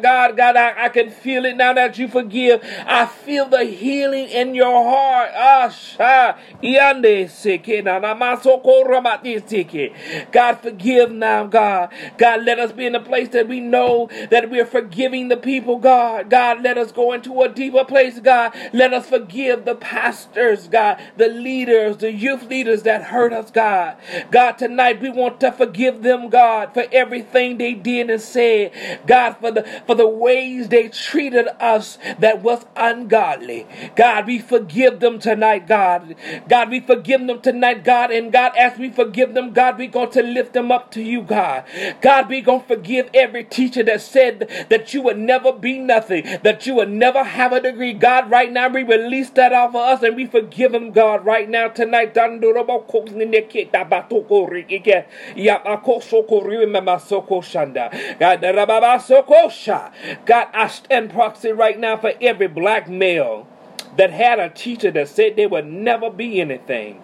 God, 0.01 0.38
God, 0.38 0.55
I, 0.55 0.85
I 0.85 0.89
can 0.89 1.11
feel 1.11 1.45
it 1.45 1.55
now 1.57 1.73
that 1.73 1.97
you 1.97 2.07
forgive. 2.07 2.61
I 2.85 3.05
feel 3.05 3.47
the 3.47 3.63
healing 3.63 4.27
in 4.29 4.55
your 4.55 4.83
heart. 4.83 5.31
Ah, 5.35 6.38
God, 10.32 10.56
forgive 10.62 11.12
now, 11.12 11.45
God. 11.45 11.93
God, 12.17 12.43
let 12.45 12.60
us 12.60 12.71
be 12.71 12.86
in 12.86 12.95
a 12.95 12.99
place 13.01 13.30
that 13.30 13.47
we 13.47 13.60
know 13.60 14.10
that 14.32 14.49
we're 14.49 14.65
forgiving 14.65 15.28
the 15.30 15.38
people, 15.38 15.78
God. 15.78 16.30
God, 16.30 16.63
let 16.63 16.78
us 16.78 16.91
go 16.91 17.13
into 17.13 17.41
a 17.41 17.49
deeper 17.49 17.86
place, 17.86 18.19
God. 18.19 18.54
Let 18.73 18.93
us 18.93 19.08
forgive 19.08 19.65
the 19.65 19.75
pastors, 19.75 20.67
God, 20.67 21.01
the 21.17 21.28
leaders, 21.28 21.97
the 21.97 22.12
youth 22.12 22.43
leaders 22.43 22.84
that 22.84 23.04
hurt 23.04 23.34
us, 23.34 23.51
God. 23.51 23.97
God, 24.32 24.54
tonight 24.54 25.01
we 25.01 25.10
want 25.10 25.39
to 25.41 25.51
forgive 25.51 26.01
them, 26.04 26.30
God, 26.30 26.73
for 26.73 26.86
everything 26.91 27.58
they 27.58 27.73
did 27.73 28.10
and 28.10 28.21
said. 28.21 28.71
God, 29.08 29.34
for 29.39 29.51
the 29.51 29.63
for 29.88 29.95
the 29.95 30.08
ways 30.08 30.69
they 30.69 30.89
treated 30.89 31.47
us 31.60 31.97
that 32.19 32.41
was 32.41 32.65
ungodly. 32.75 33.67
God, 33.95 34.28
we 34.28 34.39
forgive 34.39 34.99
them 34.99 35.19
tonight, 35.19 35.67
God. 35.67 36.15
God, 36.47 36.69
we 36.69 36.80
forgive 36.80 37.25
them 37.28 37.41
tonight, 37.41 37.84
God. 37.84 38.12
And 38.12 38.32
God, 38.32 38.54
as 38.58 38.78
we 38.78 38.89
forgive 38.89 39.34
them, 39.34 39.54
God, 39.54 39.78
we're 39.78 39.89
going 39.89 40.12
to 40.12 40.24
lift 40.24 40.54
them 40.54 40.72
up 40.72 40.91
to 40.91 41.02
you, 41.02 41.22
God. 41.22 41.65
God, 42.02 42.30
we're 42.30 42.41
going 42.41 42.62
to 42.62 42.68
forgive 42.68 43.10
every 43.13 43.44
teacher 43.44 43.84
that 43.84 44.02
said 44.02 44.68
that 44.70 44.94
you 44.94 45.02
would 45.02 45.18
never 45.18 45.52
be 45.52 45.80
nothing, 45.80 46.24
that 46.44 46.65
you 46.65 46.76
would 46.76 46.89
never 46.91 47.24
have 47.24 47.52
a 47.54 47.62
degree. 47.62 47.94
God, 47.94 48.30
right 48.30 48.52
now 48.52 48.68
we 48.70 48.84
release 48.84 49.30
that 49.32 49.54
off 49.54 49.70
of 49.70 49.76
us 49.76 50.04
and 50.04 50.15
we 50.15 50.26
forgive 50.26 50.72
them, 50.72 50.91
God, 50.91 51.26
right 51.26 51.50
now 51.50 51.68
tonight. 51.68 52.13
God, 60.26 60.48
I 60.54 60.68
stand 60.68 61.12
proxy 61.12 61.52
right 61.52 61.80
now 61.80 61.98
for 61.98 62.13
every 62.22 62.48
black 62.48 62.89
male 62.89 63.48
that 63.98 64.12
had 64.12 64.39
a 64.39 64.50
teacher 64.50 64.91
that 64.91 65.08
said 65.10 65.36
they 65.36 65.48
would 65.48 65.65
never 65.65 66.10
be 66.10 66.41
anything. 66.41 67.02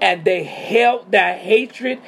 And 0.00 0.24
they 0.24 0.44
held 0.44 1.12
that 1.12 1.38
hatred 1.38 2.00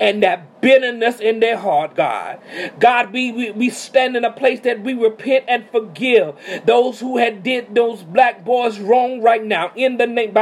and 0.00 0.22
that 0.22 0.60
bitterness 0.60 1.20
in 1.20 1.40
their 1.40 1.56
heart, 1.56 1.94
God. 1.94 2.40
God, 2.80 3.12
we, 3.12 3.32
we, 3.32 3.50
we 3.52 3.70
stand 3.70 4.16
in 4.16 4.24
a 4.24 4.32
place 4.32 4.60
that 4.60 4.82
we 4.82 4.94
repent 4.94 5.44
and 5.48 5.68
forgive 5.70 6.34
those 6.64 7.00
who 7.00 7.18
had 7.18 7.42
did 7.42 7.74
those 7.74 8.02
black 8.02 8.44
boys 8.44 8.78
wrong 8.78 9.20
right 9.20 9.44
now. 9.44 9.72
In 9.76 9.96
the 9.98 10.06
name 10.06 10.36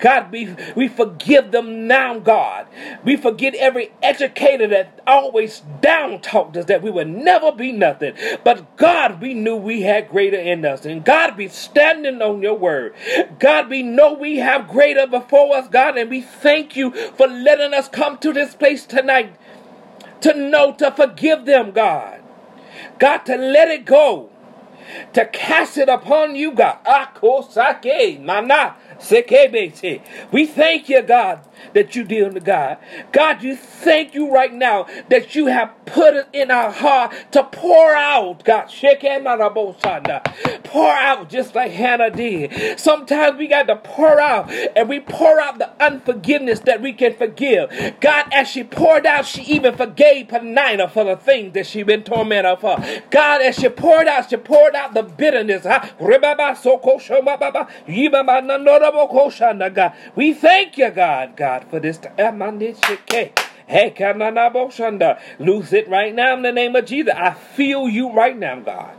God, 0.00 0.32
we, 0.32 0.56
we 0.76 0.88
forgive 0.88 1.50
them 1.50 1.86
now, 1.86 2.18
God. 2.18 2.66
We 3.04 3.16
forget 3.16 3.54
every 3.54 3.92
educator 4.02 4.66
that 4.68 5.00
always 5.06 5.62
down 5.80 6.20
talked 6.20 6.56
us 6.56 6.66
that 6.66 6.82
we 6.82 6.90
would 6.90 7.08
never 7.08 7.52
be 7.52 7.72
nothing. 7.72 8.14
But 8.44 8.76
God, 8.76 9.20
we 9.20 9.34
knew 9.34 9.56
we 9.56 9.82
had 9.82 10.08
greater 10.30 10.42
in 10.42 10.64
us. 10.64 10.86
And 10.86 11.04
God, 11.04 11.36
be 11.36 11.48
standing 11.48 12.22
on 12.22 12.42
your 12.42 12.54
word. 12.54 12.94
God, 13.38 13.68
we 13.68 13.82
know 13.82 14.14
we 14.14 14.38
have 14.38 14.68
greater 14.68 15.06
before 15.06 15.56
us, 15.56 15.68
God, 15.68 15.98
and 15.98 16.08
we 16.08 16.22
thank 16.22 16.76
you 16.76 16.92
for 16.92 17.26
letting 17.26 17.74
us 17.74 17.88
come 17.88 18.16
to 18.18 18.32
this 18.32 18.54
place 18.54 18.86
tonight 18.86 19.36
to 20.22 20.34
know 20.34 20.72
to 20.74 20.90
forgive 20.90 21.44
them, 21.44 21.72
God. 21.72 22.22
God, 22.98 23.18
to 23.26 23.36
let 23.36 23.68
it 23.68 23.84
go, 23.84 24.30
to 25.12 25.26
cast 25.26 25.78
it 25.78 25.88
upon 25.88 26.36
you, 26.36 26.52
God. 26.52 26.78
We 30.32 30.46
thank 30.46 30.88
you, 30.88 31.02
God, 31.02 31.40
that 31.72 31.96
you 31.96 32.04
deal 32.04 32.30
with 32.30 32.44
God. 32.44 32.78
God, 33.12 33.42
you 33.42 33.56
thank 33.56 34.14
you 34.14 34.32
right 34.32 34.52
now 34.52 34.86
that 35.08 35.34
you 35.34 35.46
have 35.46 35.72
put 35.86 36.14
it 36.14 36.28
in 36.32 36.50
our 36.50 36.70
heart 36.70 37.14
to 37.32 37.44
pour 37.44 37.94
out, 37.94 38.44
God. 38.44 38.70
Pour 40.64 40.90
out 40.92 41.28
just 41.28 41.54
like 41.54 41.72
Hannah 41.72 42.10
did. 42.10 42.78
Sometimes 42.78 43.38
we 43.38 43.46
got 43.46 43.66
to 43.68 43.76
pour 43.76 44.20
out 44.20 44.50
and 44.50 44.88
we 44.88 45.00
pour 45.00 45.40
out 45.40 45.58
the 45.58 45.70
unforgiveness 45.84 46.60
that 46.60 46.80
we 46.80 46.92
can 46.92 47.14
forgive. 47.14 47.70
God, 48.00 48.26
as 48.32 48.48
she 48.48 48.64
poured 48.64 49.06
out, 49.06 49.26
she 49.26 49.42
even 49.42 49.76
forgave 49.76 50.28
Penina 50.28 50.90
for 50.90 51.04
the 51.04 51.16
things 51.16 51.52
that 51.54 51.66
she 51.66 51.82
been 51.82 52.02
tormented 52.02 52.58
for. 52.60 52.76
God, 53.10 53.42
as 53.42 53.56
she 53.56 53.68
poured 53.68 54.08
out, 54.08 54.30
she 54.30 54.36
poured 54.36 54.73
out 54.74 54.94
the 54.94 55.02
bitterness. 55.02 55.64
We 60.16 60.34
thank 60.34 60.78
you, 60.78 60.90
God, 60.90 61.36
God, 61.36 61.64
for 61.70 61.80
this. 61.80 62.00
Eh, 62.18 63.28
hey, 63.66 63.94
Kananaboshanda. 63.96 65.20
Lose 65.38 65.72
it 65.72 65.88
right 65.88 66.14
now 66.14 66.34
in 66.36 66.42
the 66.42 66.52
name 66.52 66.76
of 66.76 66.86
Jesus. 66.86 67.14
I 67.16 67.32
feel 67.34 67.88
you 67.88 68.12
right 68.12 68.36
now, 68.36 68.60
God. 68.60 68.96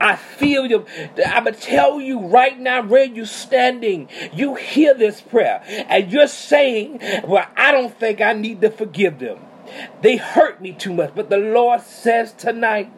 I 0.00 0.16
feel 0.16 0.66
you. 0.66 0.86
I'm 1.26 1.44
going 1.44 1.54
to 1.54 1.60
tell 1.60 2.00
you 2.00 2.20
right 2.20 2.58
now 2.58 2.82
where 2.82 3.04
you're 3.04 3.26
standing. 3.26 4.08
You 4.32 4.54
hear 4.54 4.94
this 4.94 5.20
prayer 5.20 5.62
and 5.88 6.12
you're 6.12 6.28
saying, 6.28 7.00
Well, 7.24 7.46
I 7.56 7.72
don't 7.72 7.98
think 7.98 8.20
I 8.20 8.32
need 8.32 8.60
to 8.60 8.70
forgive 8.70 9.18
them. 9.18 9.38
They 10.02 10.16
hurt 10.16 10.60
me 10.60 10.72
too 10.72 10.92
much. 10.92 11.14
But 11.14 11.30
the 11.30 11.38
Lord 11.38 11.80
says 11.80 12.32
tonight, 12.32 12.92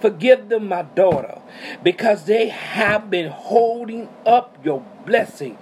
Forgive 0.00 0.48
them, 0.48 0.68
my 0.68 0.82
daughter, 0.82 1.40
because 1.82 2.24
they 2.24 2.48
have 2.48 3.10
been 3.10 3.30
holding 3.30 4.08
up 4.24 4.58
your 4.64 4.84
blessing. 5.04 5.56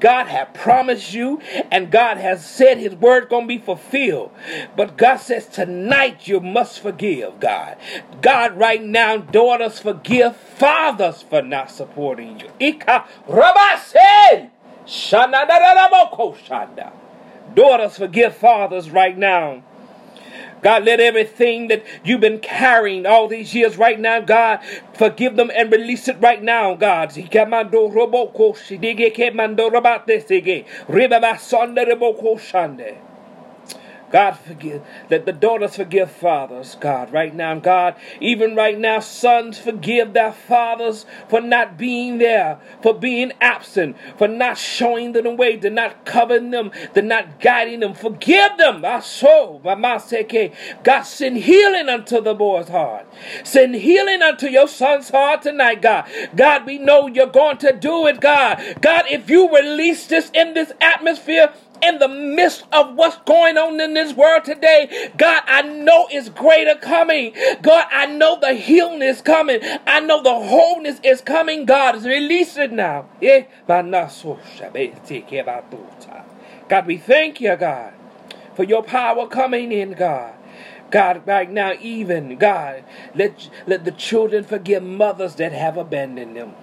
God 0.00 0.26
has 0.26 0.48
promised 0.54 1.12
you, 1.12 1.40
and 1.70 1.90
God 1.90 2.16
has 2.16 2.44
said 2.44 2.78
His 2.78 2.94
word 2.94 3.28
gonna 3.28 3.46
be 3.46 3.58
fulfilled. 3.58 4.32
But 4.76 4.96
God 4.96 5.18
says 5.18 5.46
tonight 5.46 6.26
you 6.26 6.40
must 6.40 6.80
forgive, 6.80 7.40
God. 7.40 7.76
God, 8.20 8.56
right 8.56 8.82
now, 8.82 9.18
daughters 9.18 9.78
forgive 9.78 10.36
fathers 10.36 11.22
for 11.22 11.42
not 11.42 11.70
supporting 11.70 12.40
you. 12.40 12.50
Ika. 12.58 13.04
Daughters 17.54 17.96
forgive 17.96 18.36
fathers 18.36 18.90
right 18.90 19.16
now 19.16 19.62
God, 20.62 20.84
let 20.84 21.00
everything 21.00 21.68
that 21.68 21.84
you've 22.04 22.20
been 22.20 22.40
carrying 22.40 23.06
all 23.06 23.28
these 23.28 23.54
years 23.54 23.76
right 23.76 23.98
now, 23.98 24.20
God, 24.20 24.60
forgive 24.94 25.36
them 25.36 25.50
and 25.54 25.70
release 25.70 26.08
it 26.08 26.16
right 26.20 26.42
now, 26.42 26.74
God. 26.74 27.12
God 34.10 34.32
forgive. 34.32 34.82
Let 35.10 35.26
the 35.26 35.32
daughters 35.32 35.76
forgive 35.76 36.10
fathers, 36.10 36.76
God, 36.80 37.12
right 37.12 37.34
now. 37.34 37.58
God, 37.58 37.96
even 38.20 38.54
right 38.54 38.78
now, 38.78 39.00
sons 39.00 39.58
forgive 39.58 40.12
their 40.14 40.32
fathers 40.32 41.04
for 41.28 41.40
not 41.40 41.76
being 41.76 42.18
there, 42.18 42.58
for 42.82 42.94
being 42.94 43.32
absent, 43.40 43.96
for 44.16 44.28
not 44.28 44.56
showing 44.56 45.12
them 45.12 45.24
the 45.24 45.30
way, 45.30 45.56
to 45.56 45.70
not 45.70 46.04
covering 46.04 46.50
them, 46.50 46.70
to 46.94 47.02
not 47.02 47.40
guiding 47.40 47.80
them. 47.80 47.94
Forgive 47.94 48.56
them. 48.56 48.84
I 48.84 49.00
so, 49.00 49.60
God, 49.62 51.02
send 51.02 51.36
healing 51.36 51.88
unto 51.88 52.20
the 52.20 52.34
boy's 52.34 52.68
heart. 52.68 53.06
Send 53.44 53.74
healing 53.74 54.22
unto 54.22 54.46
your 54.46 54.68
son's 54.68 55.10
heart 55.10 55.42
tonight, 55.42 55.82
God. 55.82 56.06
God, 56.34 56.64
we 56.64 56.78
know 56.78 57.06
you're 57.06 57.26
going 57.26 57.58
to 57.58 57.72
do 57.72 58.06
it, 58.06 58.20
God. 58.20 58.62
God, 58.80 59.04
if 59.10 59.28
you 59.28 59.54
release 59.54 60.06
this 60.06 60.30
in 60.32 60.54
this 60.54 60.72
atmosphere, 60.80 61.52
in 61.82 61.98
the 61.98 62.08
midst 62.08 62.64
of 62.72 62.94
what's 62.94 63.16
going 63.18 63.56
on 63.56 63.80
in 63.80 63.94
this 63.94 64.12
world 64.14 64.44
today, 64.44 65.10
God, 65.16 65.42
I 65.46 65.62
know 65.62 66.06
it's 66.10 66.28
greater 66.28 66.74
coming. 66.74 67.34
God, 67.62 67.86
I 67.90 68.06
know 68.06 68.38
the 68.40 68.54
healing 68.54 69.02
is 69.02 69.22
coming. 69.22 69.60
I 69.86 70.00
know 70.00 70.22
the 70.22 70.34
wholeness 70.34 71.00
is 71.02 71.20
coming. 71.20 71.64
God, 71.64 71.96
is 71.96 72.04
release 72.04 72.56
it 72.56 72.72
now. 72.72 73.06
Eh, 73.22 73.44
God, 76.68 76.86
we 76.86 76.96
thank 76.98 77.40
you, 77.40 77.56
God, 77.56 77.94
for 78.54 78.64
your 78.64 78.82
power 78.82 79.26
coming 79.26 79.72
in, 79.72 79.92
God. 79.92 80.34
God, 80.90 81.26
right 81.26 81.50
now, 81.50 81.74
even, 81.80 82.36
God, 82.36 82.82
let, 83.14 83.50
let 83.66 83.84
the 83.84 83.92
children 83.92 84.44
forgive 84.44 84.82
mothers 84.82 85.34
that 85.36 85.52
have 85.52 85.76
abandoned 85.76 86.36
them. 86.36 86.54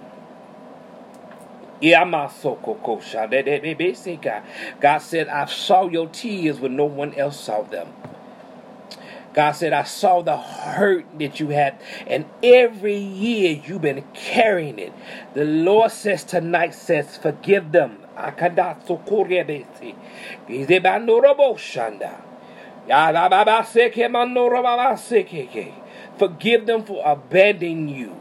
God 4.80 4.98
said, 4.98 5.28
I 5.28 5.44
saw 5.46 5.88
your 5.88 6.08
tears 6.08 6.60
when 6.60 6.76
no 6.76 6.84
one 6.84 7.14
else 7.14 7.40
saw 7.40 7.62
them. 7.62 7.88
God 9.34 9.52
said, 9.52 9.74
I 9.74 9.82
saw 9.82 10.22
the 10.22 10.38
hurt 10.38 11.04
that 11.18 11.38
you 11.40 11.48
had, 11.50 11.78
and 12.06 12.24
every 12.42 12.96
year 12.96 13.60
you've 13.66 13.82
been 13.82 14.02
carrying 14.14 14.78
it. 14.78 14.94
The 15.34 15.44
Lord 15.44 15.92
says 15.92 16.24
tonight, 16.24 16.74
says, 16.74 17.18
forgive 17.18 17.70
them. 17.70 17.98
Forgive 26.16 26.66
them 26.66 26.84
for 26.84 27.02
abandoning 27.04 27.88
you. 27.90 28.16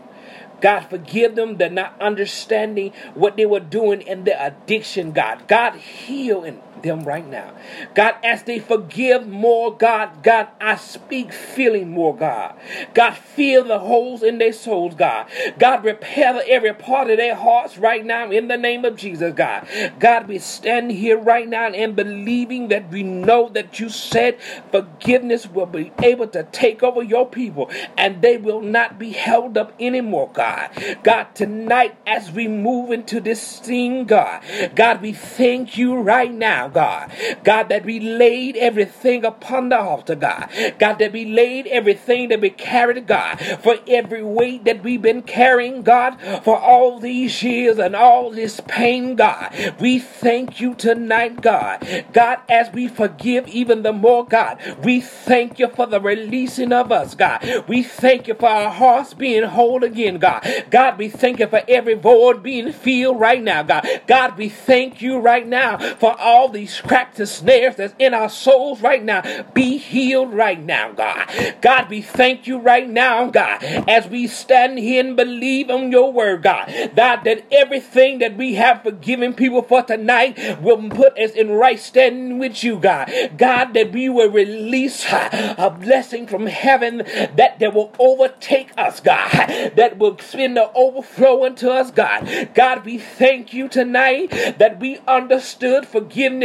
God, 0.61 0.81
forgive 0.81 1.35
them. 1.35 1.57
They're 1.57 1.69
not 1.69 1.99
understanding 2.01 2.93
what 3.13 3.37
they 3.37 3.45
were 3.45 3.59
doing 3.59 4.01
in 4.01 4.23
their 4.23 4.37
addiction, 4.39 5.11
God. 5.11 5.47
God, 5.47 5.75
heal 5.75 6.43
in 6.43 6.61
them 6.81 7.03
right 7.03 7.27
now. 7.27 7.53
God, 7.93 8.15
as 8.23 8.43
they 8.43 8.59
forgive 8.59 9.27
more, 9.27 9.75
God, 9.75 10.23
God, 10.23 10.47
I 10.59 10.75
speak 10.75 11.33
feeling 11.33 11.89
more, 11.91 12.15
God. 12.15 12.55
God, 12.93 13.15
fill 13.15 13.63
the 13.65 13.79
holes 13.79 14.23
in 14.23 14.37
their 14.37 14.53
souls, 14.53 14.95
God. 14.95 15.27
God, 15.59 15.83
repair 15.83 16.41
every 16.47 16.73
part 16.73 17.09
of 17.09 17.17
their 17.17 17.35
hearts 17.35 17.77
right 17.77 18.05
now 18.05 18.29
in 18.31 18.47
the 18.47 18.57
name 18.57 18.85
of 18.85 18.95
Jesus, 18.95 19.33
God. 19.33 19.67
God, 19.99 20.27
we 20.27 20.39
stand 20.39 20.91
here 20.91 21.17
right 21.17 21.47
now 21.47 21.67
and 21.67 21.95
believing 21.95 22.69
that 22.69 22.89
we 22.89 23.03
know 23.03 23.49
that 23.49 23.79
you 23.79 23.89
said 23.89 24.39
forgiveness 24.71 25.47
will 25.47 25.65
be 25.65 25.91
able 26.01 26.27
to 26.29 26.43
take 26.51 26.83
over 26.83 27.03
your 27.03 27.27
people 27.27 27.69
and 27.97 28.21
they 28.21 28.37
will 28.37 28.61
not 28.61 28.99
be 28.99 29.11
held 29.11 29.57
up 29.57 29.73
anymore, 29.79 30.29
God. 30.33 30.69
God, 31.03 31.27
tonight 31.35 31.95
as 32.05 32.31
we 32.31 32.47
move 32.47 32.91
into 32.91 33.19
this 33.19 33.59
thing, 33.59 34.05
God, 34.05 34.41
God, 34.75 35.01
we 35.01 35.13
thank 35.13 35.77
you 35.77 35.95
right 35.95 36.31
now, 36.31 36.67
God. 36.75 37.11
God, 37.43 37.69
that 37.69 37.85
we 37.85 37.99
laid 37.99 38.57
everything 38.57 39.25
upon 39.25 39.69
the 39.69 39.79
altar, 39.79 40.15
God. 40.15 40.49
God, 40.77 40.99
that 40.99 41.13
we 41.13 41.25
laid 41.25 41.67
everything 41.67 42.29
that 42.29 42.41
we 42.41 42.49
carried, 42.51 43.07
God, 43.07 43.39
for 43.63 43.77
every 43.87 44.21
weight 44.21 44.65
that 44.65 44.83
we've 44.83 45.01
been 45.01 45.23
carrying, 45.23 45.81
God, 45.81 46.19
for 46.43 46.59
all 46.59 46.99
these 46.99 47.41
years 47.41 47.79
and 47.79 47.95
all 47.95 48.29
this 48.29 48.59
pain, 48.67 49.15
God. 49.15 49.55
We 49.79 49.99
thank 49.99 50.59
you 50.59 50.75
tonight, 50.75 51.41
God. 51.41 52.05
God, 52.13 52.39
as 52.49 52.71
we 52.73 52.89
forgive 52.89 53.47
even 53.47 53.83
the 53.83 53.93
more, 53.93 54.25
God, 54.25 54.59
we 54.83 54.99
thank 55.01 55.57
you 55.59 55.69
for 55.69 55.87
the 55.87 56.01
releasing 56.01 56.73
of 56.73 56.91
us, 56.91 57.15
God. 57.15 57.63
We 57.67 57.83
thank 57.83 58.27
you 58.27 58.33
for 58.33 58.49
our 58.49 58.69
hearts 58.69 59.13
being 59.13 59.43
whole 59.43 59.83
again, 59.83 60.17
God. 60.17 60.45
God, 60.69 60.97
we 60.97 61.07
thank 61.07 61.39
you 61.39 61.47
for 61.47 61.61
every 61.69 61.93
void 61.95 62.43
being 62.43 62.73
filled 62.73 63.19
right 63.19 63.41
now, 63.41 63.63
God. 63.63 63.87
God, 64.07 64.37
we 64.37 64.49
thank 64.49 65.01
you 65.01 65.19
right 65.19 65.47
now 65.47 65.77
for 65.95 66.19
all 66.19 66.49
these 66.55 66.81
cracked 66.81 67.25
snares 67.27 67.75
that's 67.75 67.93
in 67.99 68.13
our 68.13 68.29
souls 68.29 68.81
right 68.81 69.03
now. 69.03 69.21
Be 69.53 69.77
healed 69.77 70.33
right 70.33 70.61
now, 70.61 70.91
God. 70.93 71.55
God, 71.61 71.89
we 71.89 72.01
thank 72.01 72.47
you 72.47 72.57
right 72.57 72.89
now, 72.89 73.29
God, 73.29 73.63
as 73.63 74.07
we 74.07 74.27
stand 74.27 74.79
here 74.79 75.05
and 75.05 75.15
believe 75.15 75.69
on 75.69 75.91
your 75.91 76.11
word, 76.11 76.43
God. 76.43 76.91
God, 76.95 77.23
that 77.25 77.45
everything 77.51 78.19
that 78.19 78.37
we 78.37 78.55
have 78.55 78.83
forgiven 78.83 79.33
people 79.33 79.61
for 79.61 79.83
tonight 79.83 80.61
will 80.61 80.89
put 80.89 81.17
us 81.17 81.31
in 81.31 81.51
right 81.51 81.79
standing 81.79 82.39
with 82.39 82.63
you, 82.63 82.79
God. 82.79 83.11
God, 83.37 83.73
that 83.73 83.91
we 83.91 84.07
will 84.07 84.31
release 84.31 85.05
a 85.11 85.75
blessing 85.77 86.25
from 86.25 86.47
heaven 86.47 86.97
that, 87.35 87.59
that 87.59 87.73
will 87.73 87.93
overtake 87.99 88.71
us, 88.77 88.99
God. 89.01 89.73
That 89.75 89.97
will 89.97 90.17
spin 90.19 90.53
the 90.53 90.71
overflow 90.73 91.43
into 91.43 91.69
us, 91.71 91.91
God. 91.91 92.49
God, 92.53 92.85
we 92.85 92.97
thank 92.97 93.53
you 93.53 93.67
tonight 93.67 94.29
that 94.57 94.79
we 94.79 94.99
understood 95.07 95.85
forgiveness 95.85 96.44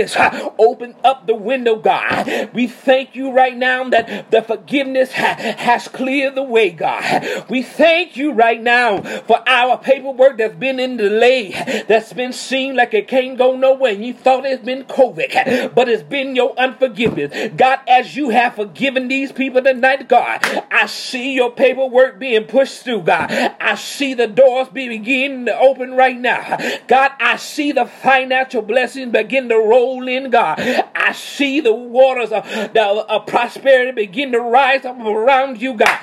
Open 0.59 0.95
up 1.05 1.27
the 1.27 1.35
window, 1.35 1.77
God. 1.77 2.51
We 2.53 2.67
thank 2.67 3.15
you 3.15 3.33
right 3.33 3.57
now 3.57 3.89
that 3.91 4.31
the 4.31 4.43
forgiveness 4.43 5.13
has 5.13 5.89
cleared 5.89 6.35
the 6.35 6.43
way, 6.43 6.71
God. 6.71 7.47
We 7.49 7.63
thank 7.63 8.17
you 8.17 8.33
right 8.33 8.61
now 8.61 9.03
for 9.23 9.43
our 9.49 9.79
paperwork 9.79 10.39
that's 10.39 10.55
been 10.55 10.81
in 10.81 10.97
delay, 10.97 11.51
that's 11.89 12.13
been 12.13 12.33
seen 12.33 12.77
like 12.77 12.95
it 12.95 13.09
can't 13.09 13.37
go 13.39 13.57
nowhere. 13.57 13.93
You 13.93 14.13
thought 14.15 14.45
it's 14.45 14.65
been 14.65 14.85
COVID, 14.85 15.75
but 15.75 15.89
it's 15.89 16.03
been 16.03 16.37
your 16.37 16.59
unforgiveness. 16.59 17.53
God, 17.57 17.81
as 17.89 18.17
you 18.17 18.31
have 18.31 18.55
forgiven 18.55 19.09
these 19.09 19.33
people 19.33 19.63
tonight, 19.63 20.09
God, 20.09 20.41
I 20.71 20.87
see 20.87 21.35
your 21.35 21.51
paperwork 21.51 22.19
being 22.19 22.45
pushed 22.45 22.83
through, 22.83 23.03
God. 23.03 23.31
I 23.61 23.75
see 23.75 24.15
the 24.15 24.27
doors 24.27 24.69
be 24.69 24.89
beginning 24.89 25.47
to 25.47 25.59
open 25.59 25.95
right 25.95 26.19
now. 26.19 26.59
God, 26.87 27.13
I 27.19 27.37
see 27.37 27.73
the 27.73 27.87
financial 27.87 28.63
blessings 28.63 29.13
begin 29.13 29.49
to 29.49 29.57
roll 29.57 29.90
in, 30.09 30.31
God. 30.31 30.61
I 30.95 31.13
see 31.13 31.61
the 31.61 31.73
waters 31.73 32.31
of, 32.31 32.45
the, 32.45 32.83
of 32.83 33.27
prosperity 33.27 33.93
begin 33.93 34.33
to 34.33 34.41
rise 34.41 34.85
up 34.85 34.99
around 35.01 35.61
you, 35.61 35.75
God. 35.75 35.99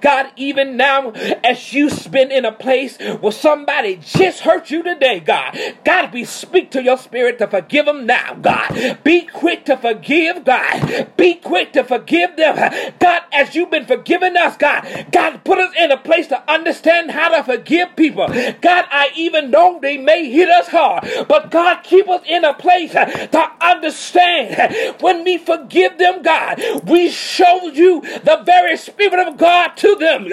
God, 0.00 0.26
even 0.36 0.76
now, 0.76 1.10
as 1.44 1.72
you 1.72 1.90
spin 1.90 2.30
in 2.30 2.44
a 2.44 2.52
place 2.52 2.98
where 3.20 3.32
somebody 3.32 3.96
just 3.96 4.40
hurt 4.40 4.70
you 4.70 4.82
today, 4.82 5.20
God, 5.20 5.58
God, 5.84 6.12
we 6.12 6.24
speak 6.24 6.70
to 6.72 6.82
your 6.82 6.96
spirit 6.96 7.38
to 7.38 7.46
forgive 7.46 7.86
them 7.86 8.06
now, 8.06 8.34
God. 8.34 9.00
Be 9.04 9.22
quick 9.22 9.64
to 9.66 9.76
forgive, 9.76 10.44
God. 10.44 11.16
Be 11.16 11.34
quick 11.34 11.72
to 11.74 11.84
forgive 11.84 12.36
them, 12.36 12.92
God, 12.98 13.22
as 13.32 13.54
you've 13.54 13.70
been 13.70 13.86
forgiving 13.86 14.36
us, 14.38 14.56
God. 14.56 15.06
God, 15.12 15.44
put 15.44 15.58
us 15.58 15.74
in 15.78 15.90
a 15.90 15.96
place 15.96 16.28
to 16.28 16.50
understand 16.50 17.10
how 17.10 17.28
to 17.28 17.42
forgive 17.42 17.96
people. 17.96 18.26
God, 18.26 18.86
I 18.90 19.10
even 19.16 19.50
know 19.50 19.78
they 19.80 19.98
may 19.98 20.30
hit 20.30 20.48
us 20.48 20.68
hard, 20.68 21.04
but 21.28 21.50
God, 21.50 21.82
keep 21.82 22.08
us 22.08 22.22
in 22.26 22.44
a 22.44 22.54
place 22.54 22.92
to 22.92 23.50
understand 23.60 24.98
when 25.00 25.24
we 25.24 25.38
forgive 25.38 25.98
them, 25.98 26.22
God, 26.22 26.60
we 26.84 27.10
show 27.10 27.68
you 27.68 28.00
the 28.00 28.42
very 28.44 28.76
Spirit 28.76 29.26
of 29.26 29.36
God 29.36 29.76
to 29.76 29.96
them. 29.96 30.28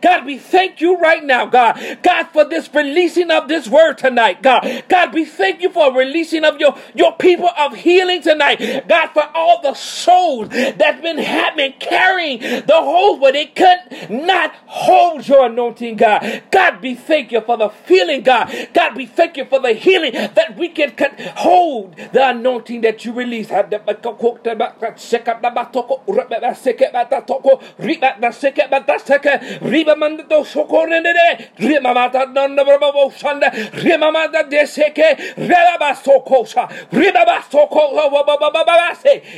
God, 0.00 0.26
we 0.26 0.38
thank 0.38 0.80
you 0.80 0.98
right 0.98 1.24
now, 1.24 1.46
God. 1.46 1.98
God, 2.02 2.24
for 2.24 2.44
this 2.44 2.72
releasing 2.72 3.30
of 3.30 3.48
this 3.48 3.68
word 3.68 3.98
tonight, 3.98 4.42
God. 4.42 4.84
God, 4.88 5.14
we 5.14 5.24
thank 5.24 5.62
you 5.62 5.70
for 5.70 5.92
releasing 5.92 6.44
of 6.44 6.58
your, 6.58 6.76
your 6.94 7.12
people 7.16 7.45
of 7.58 7.74
healing 7.74 8.22
tonight. 8.22 8.86
God, 8.88 9.08
for 9.08 9.24
all 9.34 9.60
the 9.62 9.74
souls 9.74 10.48
that's 10.50 11.00
been 11.00 11.18
having, 11.18 11.72
carrying 11.74 12.40
the 12.40 12.74
holes 12.74 13.20
where 13.20 13.32
they 13.32 13.46
could 13.46 14.10
not 14.10 14.54
hold 14.66 15.26
your 15.28 15.46
anointing, 15.46 15.96
God. 15.96 16.42
God, 16.50 16.82
we 16.82 16.94
thank 16.94 17.32
you 17.32 17.40
for 17.40 17.56
the 17.56 17.68
feeling, 17.68 18.22
God. 18.22 18.52
God, 18.72 18.96
we 18.96 19.06
thank 19.06 19.36
you 19.36 19.44
for 19.44 19.60
the 19.60 19.72
healing 19.72 20.12
that 20.12 20.56
we 20.56 20.68
can 20.68 20.92
hold 21.36 21.96
the 21.96 22.28
anointing 22.30 22.80
that 22.82 23.04
you 23.04 23.12
release. 23.12 23.48
ribabasoko 23.48 24.36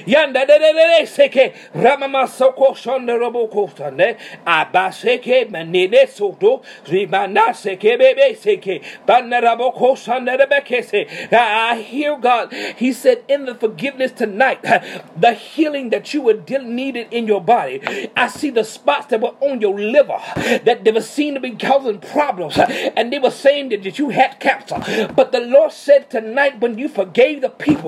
yanda 0.06 0.46
de 0.46 0.58
de 0.58 0.72
de 0.72 1.06
seke 1.06 1.54
ramamasoko 1.74 2.74
shanda 2.74 3.16
roboko 3.18 3.68
shanda 3.74 4.16
abaseke 4.46 5.50
manene 5.50 6.08
soto 6.08 6.62
rimana 6.86 7.52
seke 7.54 7.98
bebe 7.98 8.34
seke 8.36 8.82
banaraboko 9.06 9.94
shanda 9.96 10.36
rebekese 10.38 11.06
I 11.32 11.80
hear 11.82 12.16
God. 12.18 12.52
He 12.52 12.92
said 12.92 13.24
in 13.28 13.44
the 13.44 13.54
forgiveness 13.54 14.12
tonight 14.12 14.62
the 14.62 15.32
healing 15.32 15.90
that 15.90 16.12
you 16.14 16.22
were 16.22 16.34
de- 16.34 16.58
needed 16.62 17.08
in 17.12 17.26
your 17.26 17.40
body 17.40 17.80
I 18.16 18.28
see 18.28 18.50
the 18.50 18.64
spots 18.64 19.06
that 19.06 19.20
were 19.20 19.34
on 19.40 19.60
your 19.60 19.78
liver 19.78 20.18
that 20.64 20.84
they 20.84 20.90
were 20.92 21.00
seen 21.00 21.34
to 21.34 21.40
be 21.40 21.52
causing 21.52 22.00
problems 22.00 22.58
and 22.58 23.12
they 23.12 23.18
were 23.18 23.30
saying 23.30 23.68
that 23.70 23.98
you 23.98 24.10
had 24.10 24.38
cancer. 24.40 25.08
But 25.14 25.32
the 25.32 25.40
Lord 25.40 25.72
said 25.72 26.10
tonight 26.10 26.60
when 26.60 26.78
you 26.78 26.88
forgave 26.88 27.40
the 27.40 27.48
people 27.50 27.87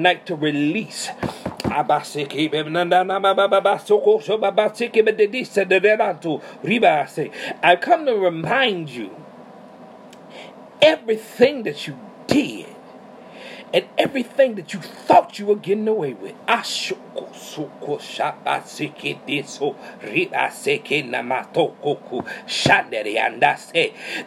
night 0.01 0.25
to 0.27 0.35
release 0.35 1.09
I 7.63 7.75
come 7.79 8.05
to 8.05 8.15
remind 8.15 8.89
you 8.89 9.15
everything 10.81 11.63
that 11.63 11.87
you 11.87 11.97
did 12.27 12.67
and 13.73 13.85
everything 13.97 14.55
that 14.55 14.73
you 14.73 14.81
thought 14.81 15.39
you 15.39 15.45
were 15.45 15.55
getting 15.55 15.87
away 15.87 16.13
with. 16.13 16.35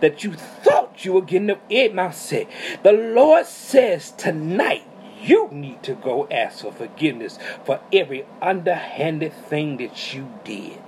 That 0.01 0.25
you 0.25 0.33
thought 0.33 1.05
you 1.05 1.13
were 1.13 1.21
getting 1.23 1.51
away. 1.51 1.89
with. 1.89 2.49
The 2.83 2.93
Lord 2.93 3.47
says 3.47 4.13
tonight 4.13 4.85
you 5.25 5.49
need 5.51 5.83
to 5.85 5.95
go 5.95 6.29
ask 6.31 6.61
for 6.61 6.73
forgiveness 6.73 7.39
for 7.65 7.81
every 7.93 8.27
underhanded 8.43 9.33
thing 9.33 9.79
that 9.79 10.15
you 10.15 10.29
did. 10.45 10.79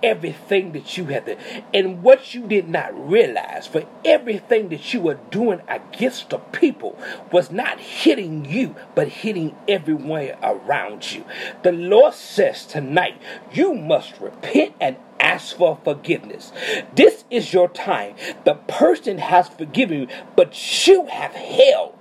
Everything 0.00 0.70
that 0.72 0.96
you 0.96 1.06
had 1.06 1.26
to, 1.26 1.36
and 1.74 2.04
what 2.04 2.32
you 2.32 2.46
did 2.46 2.68
not 2.68 3.10
realize, 3.10 3.66
for 3.66 3.84
everything 4.04 4.68
that 4.68 4.94
you 4.94 5.00
were 5.00 5.18
doing 5.32 5.60
against 5.66 6.30
the 6.30 6.38
people 6.38 6.96
was 7.32 7.50
not 7.50 7.80
hitting 7.80 8.44
you, 8.44 8.76
but 8.94 9.08
hitting 9.08 9.56
everyone 9.66 10.30
around 10.40 11.12
you. 11.12 11.24
The 11.64 11.72
Lord 11.72 12.14
says 12.14 12.64
tonight, 12.64 13.20
you 13.52 13.74
must 13.74 14.20
repent 14.20 14.74
and 14.80 14.96
ask 15.20 15.56
for 15.56 15.78
forgiveness. 15.84 16.52
This 16.94 17.24
is 17.30 17.52
your 17.52 17.68
time. 17.68 18.14
The 18.44 18.54
person 18.54 19.18
has 19.18 19.48
forgiven 19.48 20.00
you, 20.00 20.08
but 20.36 20.86
you 20.86 21.06
have 21.06 21.32
held 21.32 21.94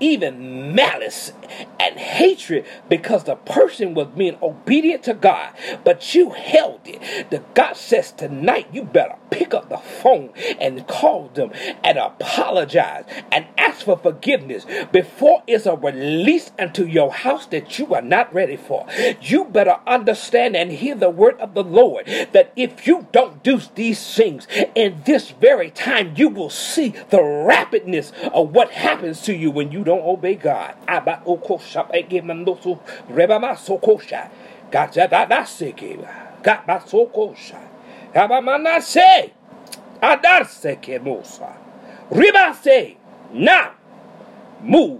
even 0.00 0.74
malice 0.74 1.32
and 1.80 1.96
hatred 1.96 2.66
because 2.88 3.24
the 3.24 3.36
person 3.36 3.94
was 3.94 4.08
being 4.08 4.36
obedient 4.42 5.02
to 5.04 5.14
God, 5.14 5.54
but 5.84 6.14
you 6.14 6.30
held 6.30 6.80
it. 6.84 7.30
The 7.30 7.42
God 7.54 7.76
says 7.76 8.12
tonight 8.12 8.68
you 8.72 8.82
better 8.82 9.16
pick 9.30 9.54
up 9.54 9.68
the 9.68 9.78
phone 9.78 10.32
and 10.60 10.86
call 10.86 11.28
them 11.28 11.50
and 11.82 11.98
apologize 11.98 13.04
and 13.32 13.46
ask 13.56 13.84
for 13.84 13.96
forgiveness 13.96 14.66
before 14.92 15.42
it's 15.46 15.66
a 15.66 15.76
release 15.76 16.50
into 16.58 16.86
your 16.86 17.12
house 17.12 17.46
that 17.46 17.78
you 17.78 17.94
are 17.94 18.02
not 18.02 18.32
ready 18.34 18.56
for. 18.56 18.86
You 19.20 19.44
better 19.44 19.78
understand 19.86 20.56
and 20.56 20.70
hear 20.70 20.94
the 20.94 21.10
word 21.10 21.38
of 21.40 21.54
the 21.54 21.64
Lord 21.64 22.06
that 22.32 22.52
if 22.56 22.86
you 22.86 23.06
don't 23.12 23.42
do 23.42 23.60
these 23.74 24.14
things 24.14 24.46
in 24.74 25.02
this 25.04 25.30
very 25.30 25.70
time, 25.70 26.14
you 26.16 26.28
will 26.28 26.50
see 26.50 26.88
the 27.10 27.18
rapidness 27.18 28.12
of 28.30 28.52
what 28.52 28.70
happens 28.70 29.22
to 29.22 29.34
you 29.36 29.50
when 29.50 29.70
you 29.70 29.84
don't 29.84 30.00
obey 30.04 30.34
God. 30.34 30.74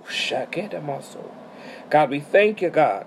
Shaketa 0.08 0.82
maso. 0.84 1.30
God, 1.90 2.10
we 2.10 2.20
thank 2.20 2.62
you, 2.62 2.70
God. 2.70 3.06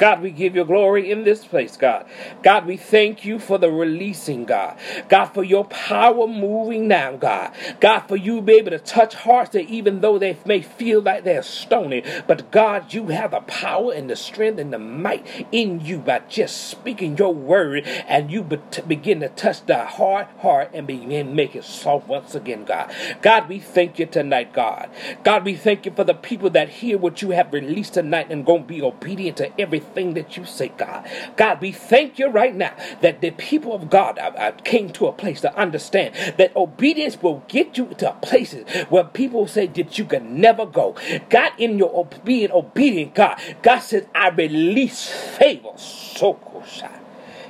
God, 0.00 0.22
we 0.22 0.30
give 0.30 0.56
you 0.56 0.64
glory 0.64 1.10
in 1.10 1.24
this 1.24 1.44
place, 1.44 1.76
God. 1.76 2.06
God, 2.42 2.64
we 2.64 2.78
thank 2.78 3.26
you 3.26 3.38
for 3.38 3.58
the 3.58 3.70
releasing, 3.70 4.46
God. 4.46 4.78
God, 5.10 5.26
for 5.26 5.44
your 5.44 5.66
power 5.66 6.26
moving 6.26 6.88
now, 6.88 7.18
God. 7.18 7.52
God, 7.80 8.00
for 8.08 8.16
you 8.16 8.40
be 8.40 8.54
able 8.54 8.70
to 8.70 8.78
touch 8.78 9.12
hearts 9.12 9.50
that 9.50 9.68
even 9.68 10.00
though 10.00 10.18
they 10.18 10.38
may 10.46 10.62
feel 10.62 11.02
like 11.02 11.24
they're 11.24 11.42
stony, 11.42 12.02
but 12.26 12.50
God, 12.50 12.94
you 12.94 13.08
have 13.08 13.32
the 13.32 13.40
power 13.40 13.92
and 13.92 14.08
the 14.08 14.16
strength 14.16 14.58
and 14.58 14.72
the 14.72 14.78
might 14.78 15.26
in 15.52 15.80
you 15.80 15.98
by 15.98 16.20
just 16.30 16.68
speaking 16.68 17.18
your 17.18 17.34
word, 17.34 17.84
and 18.08 18.32
you 18.32 18.42
be- 18.42 18.58
begin 18.88 19.20
to 19.20 19.28
touch 19.28 19.66
the 19.66 19.84
hard 19.84 20.28
heart 20.38 20.70
and 20.72 20.86
begin 20.86 21.34
make 21.36 21.54
it 21.54 21.64
soft 21.64 22.08
once 22.08 22.34
again, 22.34 22.64
God. 22.64 22.90
God, 23.20 23.50
we 23.50 23.58
thank 23.58 23.98
you 23.98 24.06
tonight, 24.06 24.54
God. 24.54 24.88
God, 25.24 25.44
we 25.44 25.56
thank 25.56 25.84
you 25.84 25.92
for 25.92 26.04
the 26.04 26.14
people 26.14 26.48
that 26.50 26.70
hear 26.70 26.96
what 26.96 27.20
you 27.20 27.32
have 27.32 27.52
released 27.52 27.92
tonight 27.92 28.28
and 28.30 28.46
going 28.46 28.62
to 28.62 28.66
be 28.66 28.80
obedient 28.80 29.36
to 29.36 29.60
everything 29.60 29.89
that 29.94 30.36
you 30.36 30.44
say, 30.44 30.68
God. 30.76 31.08
God, 31.36 31.60
we 31.60 31.72
thank 31.72 32.18
you 32.18 32.28
right 32.28 32.54
now 32.54 32.74
that 33.02 33.20
the 33.20 33.30
people 33.32 33.74
of 33.74 33.90
God 33.90 34.18
uh, 34.18 34.32
uh, 34.36 34.52
came 34.64 34.90
to 34.92 35.06
a 35.08 35.12
place 35.12 35.40
to 35.42 35.54
understand 35.56 36.14
that 36.38 36.56
obedience 36.56 37.20
will 37.22 37.44
get 37.48 37.78
you 37.78 37.86
to 37.98 38.12
places 38.22 38.68
where 38.88 39.04
people 39.04 39.46
say 39.46 39.66
that 39.68 39.98
you 39.98 40.04
can 40.06 40.40
never 40.40 40.66
go. 40.66 40.96
God, 41.30 41.52
in 41.58 41.78
your 41.78 42.06
being 42.24 42.50
obedient, 42.52 43.14
God, 43.14 43.40
God 43.62 43.80
says, 43.80 44.06
I 44.14 44.30
release 44.30 45.08
favor. 45.08 45.70
So 45.76 46.34
cool. 46.34 46.64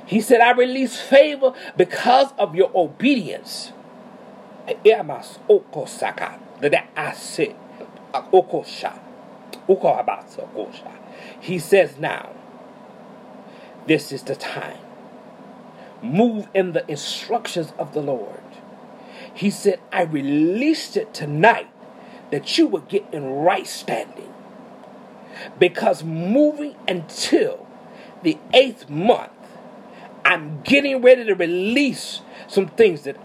He 0.05 0.21
said, 0.21 0.41
I 0.41 0.51
release 0.51 0.99
favor 1.01 1.53
because 1.77 2.33
of 2.37 2.55
your 2.55 2.71
obedience. 2.75 3.71
That 6.61 6.87
I 6.97 7.13
said. 7.13 7.55
He 11.41 11.59
says 11.59 11.97
now, 11.97 12.35
this 13.87 14.11
is 14.11 14.23
the 14.23 14.35
time. 14.35 14.77
Move 16.03 16.47
in 16.53 16.73
the 16.73 16.89
instructions 16.89 17.73
of 17.79 17.93
the 17.93 18.01
Lord. 18.01 18.41
He 19.33 19.49
said, 19.49 19.79
I 19.91 20.03
released 20.03 20.97
it 20.97 21.13
tonight 21.13 21.69
that 22.31 22.57
you 22.57 22.67
would 22.67 22.87
get 22.87 23.05
in 23.11 23.25
right 23.25 23.67
standing. 23.67 24.33
Because 25.59 26.03
moving 26.03 26.75
until 26.87 27.67
the 28.23 28.37
eighth 28.53 28.89
month, 28.89 29.31
I'm 30.23 30.61
getting 30.61 31.01
ready 31.01 31.25
to 31.25 31.33
release 31.33 32.21
some 32.47 32.67
things 32.67 33.03
that 33.03 33.17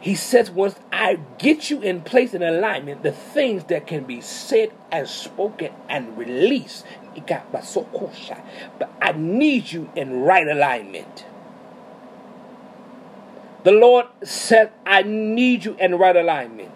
he 0.00 0.14
says 0.14 0.50
once 0.50 0.76
I 0.92 1.18
get 1.38 1.70
you 1.70 1.82
in 1.82 2.02
place 2.02 2.34
and 2.34 2.44
alignment, 2.44 3.02
the 3.02 3.12
things 3.12 3.64
that 3.64 3.86
can 3.86 4.04
be 4.04 4.20
said 4.20 4.72
and 4.90 5.08
spoken 5.08 5.72
and 5.88 6.16
released. 6.16 6.84
It 7.14 7.26
got 7.26 7.52
my 7.52 7.60
so. 7.60 7.88
But 8.78 8.90
I 9.00 9.12
need 9.12 9.70
you 9.72 9.90
in 9.94 10.22
right 10.22 10.46
alignment. 10.46 11.26
The 13.62 13.72
Lord 13.72 14.06
said, 14.22 14.72
I 14.84 15.02
need 15.02 15.64
you 15.64 15.74
in 15.80 15.96
right 15.96 16.16
alignment. 16.16 16.70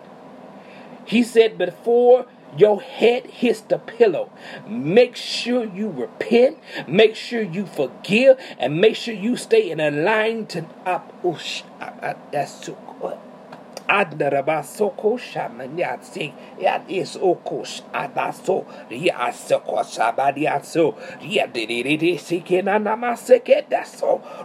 He 1.05 1.23
said, 1.23 1.59
before 1.59 2.27
your 2.59 2.81
head 2.81 3.27
hits 3.27 3.61
the 3.63 3.79
pillow, 3.79 4.31
make 4.69 5.17
sure 5.17 5.65
you 5.65 5.89
repent, 5.89 6.59
make 6.87 7.15
sure 7.15 7.43
you 7.43 7.67
forgive, 7.67 8.39
and 8.59 8.81
make 8.81 8.97
sure 8.97 9.15
you 9.15 9.37
stay 9.37 9.71
in 9.71 9.81
a 9.81 9.91
line 9.91 10.47
to 10.47 10.65
up. 10.85 11.13
Oh, 11.25 11.39
I- 11.81 11.85
I- 11.85 11.89
uh, 11.89 12.11
uh, 12.11 12.15
that's 12.33 12.61
too 12.61 12.77
good. 13.01 13.17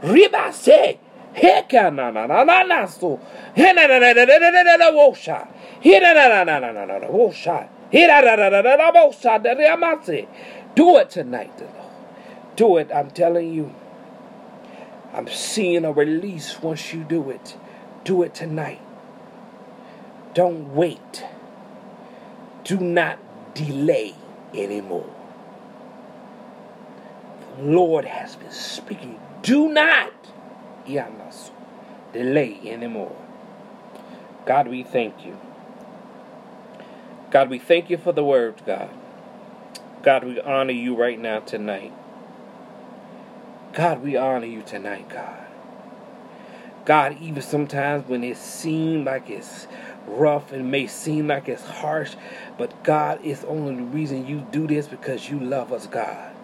Ribase 0.03 0.97
Heka 1.33 1.89
na 1.91 2.11
na 2.11 2.27
na 2.27 2.43
na 2.43 2.63
na 2.63 2.85
so. 2.85 3.19
He 3.55 3.73
na 3.73 3.87
na 3.87 3.97
na 3.99 4.13
na 4.13 4.25
na 4.25 4.37
na 4.63 4.77
na 4.77 4.91
wosha. 4.91 5.47
He 5.81 5.99
na 5.99 6.13
na 6.13 6.27
na 6.29 6.43
na 6.43 6.59
na 6.59 6.71
na 6.71 6.85
na 6.85 6.99
na 6.99 7.07
wosha. 7.07 7.67
Do 10.75 10.97
it 10.97 11.09
tonight, 11.11 11.57
the 11.57 11.65
Lord. 11.65 11.93
Do 12.55 12.77
it. 12.77 12.91
I'm 12.93 13.11
telling 13.11 13.53
you. 13.53 13.73
I'm 15.13 15.27
seeing 15.27 15.85
a 15.85 15.91
release 15.91 16.59
once 16.59 16.91
you 16.91 17.03
do 17.03 17.29
it. 17.29 17.55
Do 18.03 18.23
it 18.23 18.33
tonight. 18.33 18.81
Don't 20.33 20.73
wait. 20.73 21.23
Do 22.63 22.79
not 22.79 23.19
delay 23.53 24.15
anymore. 24.55 25.13
The 27.57 27.63
Lord 27.63 28.05
has 28.05 28.35
been 28.35 28.51
speaking. 28.51 29.19
Do 29.43 29.69
not 29.69 30.11
delay 32.11 32.59
anymore. 32.65 33.15
God, 34.47 34.67
we 34.67 34.81
thank 34.81 35.23
you. 35.25 35.37
God, 37.33 37.49
we 37.49 37.57
thank 37.57 37.89
you 37.89 37.97
for 37.97 38.11
the 38.11 38.23
word, 38.23 38.61
God. 38.63 38.91
God, 40.03 40.23
we 40.23 40.39
honor 40.39 40.71
you 40.71 40.95
right 40.95 41.19
now 41.19 41.39
tonight. 41.39 41.91
God, 43.73 44.03
we 44.03 44.15
honor 44.15 44.45
you 44.45 44.61
tonight, 44.61 45.09
God. 45.09 45.43
God, 46.85 47.17
even 47.19 47.41
sometimes 47.41 48.07
when 48.07 48.23
it 48.23 48.37
seems 48.37 49.07
like 49.07 49.31
it's 49.31 49.67
rough 50.05 50.51
and 50.51 50.69
may 50.69 50.85
seem 50.85 51.25
like 51.25 51.49
it's 51.49 51.65
harsh, 51.65 52.15
but 52.59 52.83
God, 52.83 53.19
it's 53.23 53.43
only 53.45 53.77
the 53.77 53.81
reason 53.81 54.27
you 54.27 54.45
do 54.51 54.67
this 54.67 54.87
because 54.87 55.27
you 55.27 55.39
love 55.39 55.73
us, 55.73 55.87
God. 55.87 56.35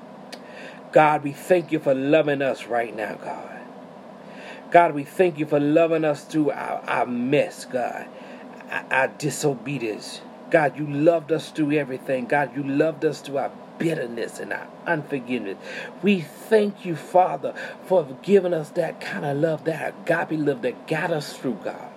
God, 0.91 1.23
we 1.23 1.33
thank 1.33 1.71
you 1.71 1.77
for 1.77 1.93
loving 1.93 2.41
us 2.41 2.65
right 2.65 2.95
now, 2.95 3.13
God. 3.13 3.59
God, 4.71 4.95
we 4.95 5.03
thank 5.03 5.37
you 5.37 5.45
for 5.45 5.59
loving 5.59 6.03
us 6.03 6.23
through 6.23 6.49
our, 6.49 6.81
our 6.87 7.05
mess, 7.05 7.65
God, 7.65 8.07
our, 8.71 8.85
our 8.89 9.07
disobedience. 9.07 10.21
God, 10.51 10.77
you 10.77 10.87
loved 10.87 11.31
us 11.31 11.51
through 11.51 11.73
everything. 11.73 12.25
God, 12.25 12.55
you 12.55 12.63
loved 12.63 13.05
us 13.05 13.21
through 13.21 13.37
our 13.37 13.51
bitterness 13.77 14.39
and 14.39 14.53
our 14.53 14.67
unforgiveness. 14.85 15.57
We 16.01 16.21
thank 16.21 16.85
you, 16.85 16.95
Father, 16.95 17.53
for 17.85 18.05
giving 18.23 18.53
us 18.53 18.69
that 18.71 19.01
kind 19.01 19.25
of 19.25 19.37
love, 19.37 19.65
that 19.65 19.93
agape 20.05 20.39
love 20.39 20.61
that 20.63 20.87
got 20.87 21.11
us 21.11 21.33
through, 21.33 21.59
God. 21.63 21.89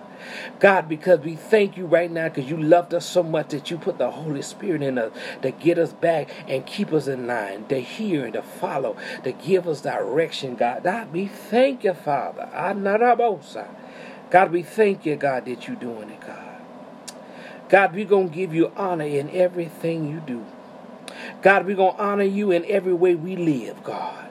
God, 0.59 0.87
because 0.87 1.19
we 1.19 1.35
thank 1.35 1.75
you 1.77 1.85
right 1.85 2.09
now 2.09 2.29
because 2.29 2.49
you 2.49 2.57
loved 2.57 2.93
us 2.93 3.05
so 3.05 3.23
much 3.23 3.49
that 3.49 3.69
you 3.69 3.77
put 3.77 3.97
the 3.97 4.09
Holy 4.09 4.41
Spirit 4.41 4.81
in 4.81 4.97
us 4.97 5.11
to 5.41 5.51
get 5.51 5.77
us 5.77 5.91
back 5.93 6.29
and 6.47 6.65
keep 6.65 6.93
us 6.93 7.07
in 7.07 7.27
line, 7.27 7.65
to 7.67 7.81
hear 7.81 8.25
and 8.25 8.33
to 8.33 8.41
follow, 8.41 8.95
to 9.23 9.33
give 9.33 9.67
us 9.67 9.81
direction, 9.81 10.55
God. 10.55 10.83
God, 10.83 11.11
we 11.11 11.27
thank 11.27 11.83
you, 11.83 11.93
Father. 11.93 12.49
God, 14.29 14.51
we 14.51 14.63
thank 14.63 15.05
you, 15.05 15.15
God, 15.17 15.45
that 15.45 15.67
you're 15.67 15.75
doing 15.75 16.09
it, 16.09 16.21
God. 16.21 16.52
God, 17.73 17.95
we're 17.95 18.05
going 18.05 18.29
to 18.29 18.35
give 18.35 18.53
you 18.53 18.71
honor 18.77 19.03
in 19.03 19.31
everything 19.31 20.07
you 20.07 20.19
do. 20.19 20.45
God, 21.41 21.65
we're 21.65 21.75
going 21.75 21.95
to 21.95 22.03
honor 22.03 22.23
you 22.23 22.51
in 22.51 22.63
every 22.65 22.93
way 22.93 23.15
we 23.15 23.35
live, 23.35 23.83
God. 23.83 24.27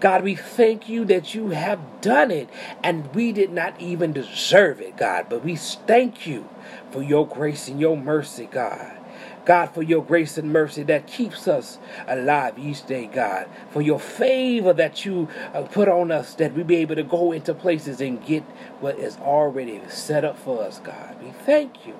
God, 0.00 0.24
we 0.24 0.34
thank 0.34 0.88
you 0.88 1.04
that 1.04 1.34
you 1.34 1.50
have 1.50 1.78
done 2.00 2.30
it 2.30 2.48
and 2.82 3.14
we 3.14 3.32
did 3.32 3.52
not 3.52 3.78
even 3.78 4.14
deserve 4.14 4.80
it, 4.80 4.96
God. 4.96 5.26
But 5.28 5.44
we 5.44 5.56
thank 5.56 6.26
you 6.26 6.48
for 6.90 7.02
your 7.02 7.28
grace 7.28 7.68
and 7.68 7.78
your 7.78 7.98
mercy, 7.98 8.48
God. 8.50 8.96
God, 9.44 9.66
for 9.66 9.82
your 9.82 10.02
grace 10.02 10.38
and 10.38 10.50
mercy 10.50 10.82
that 10.84 11.06
keeps 11.06 11.46
us 11.48 11.78
alive 12.08 12.58
each 12.58 12.86
day, 12.86 13.10
God. 13.12 13.46
For 13.72 13.82
your 13.82 14.00
favor 14.00 14.72
that 14.72 15.04
you 15.04 15.28
uh, 15.52 15.64
put 15.64 15.86
on 15.86 16.10
us 16.10 16.32
that 16.36 16.54
we 16.54 16.62
be 16.62 16.76
able 16.76 16.94
to 16.94 17.02
go 17.02 17.32
into 17.32 17.52
places 17.52 18.00
and 18.00 18.24
get 18.24 18.42
what 18.80 18.98
is 18.98 19.18
already 19.18 19.82
set 19.90 20.24
up 20.24 20.38
for 20.38 20.62
us, 20.62 20.80
God. 20.80 21.22
We 21.22 21.32
thank 21.44 21.86
you. 21.86 21.94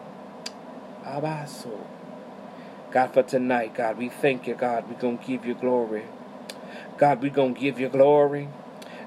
Abaso. 1.11 1.87
God, 2.91 3.13
for 3.15 3.23
tonight, 3.23 3.75
God, 3.75 3.99
we 3.99 4.09
thank 4.09 4.47
you, 4.47 4.55
God. 4.55 4.85
We're 4.89 4.99
going 4.99 5.19
to 5.19 5.27
give 5.27 5.45
you 5.45 5.55
glory. 5.55 6.05
God, 6.99 7.23
we're 7.23 7.31
going 7.31 7.55
to 7.55 7.61
give 7.61 7.79
you 7.79 7.89
glory. 7.89 8.49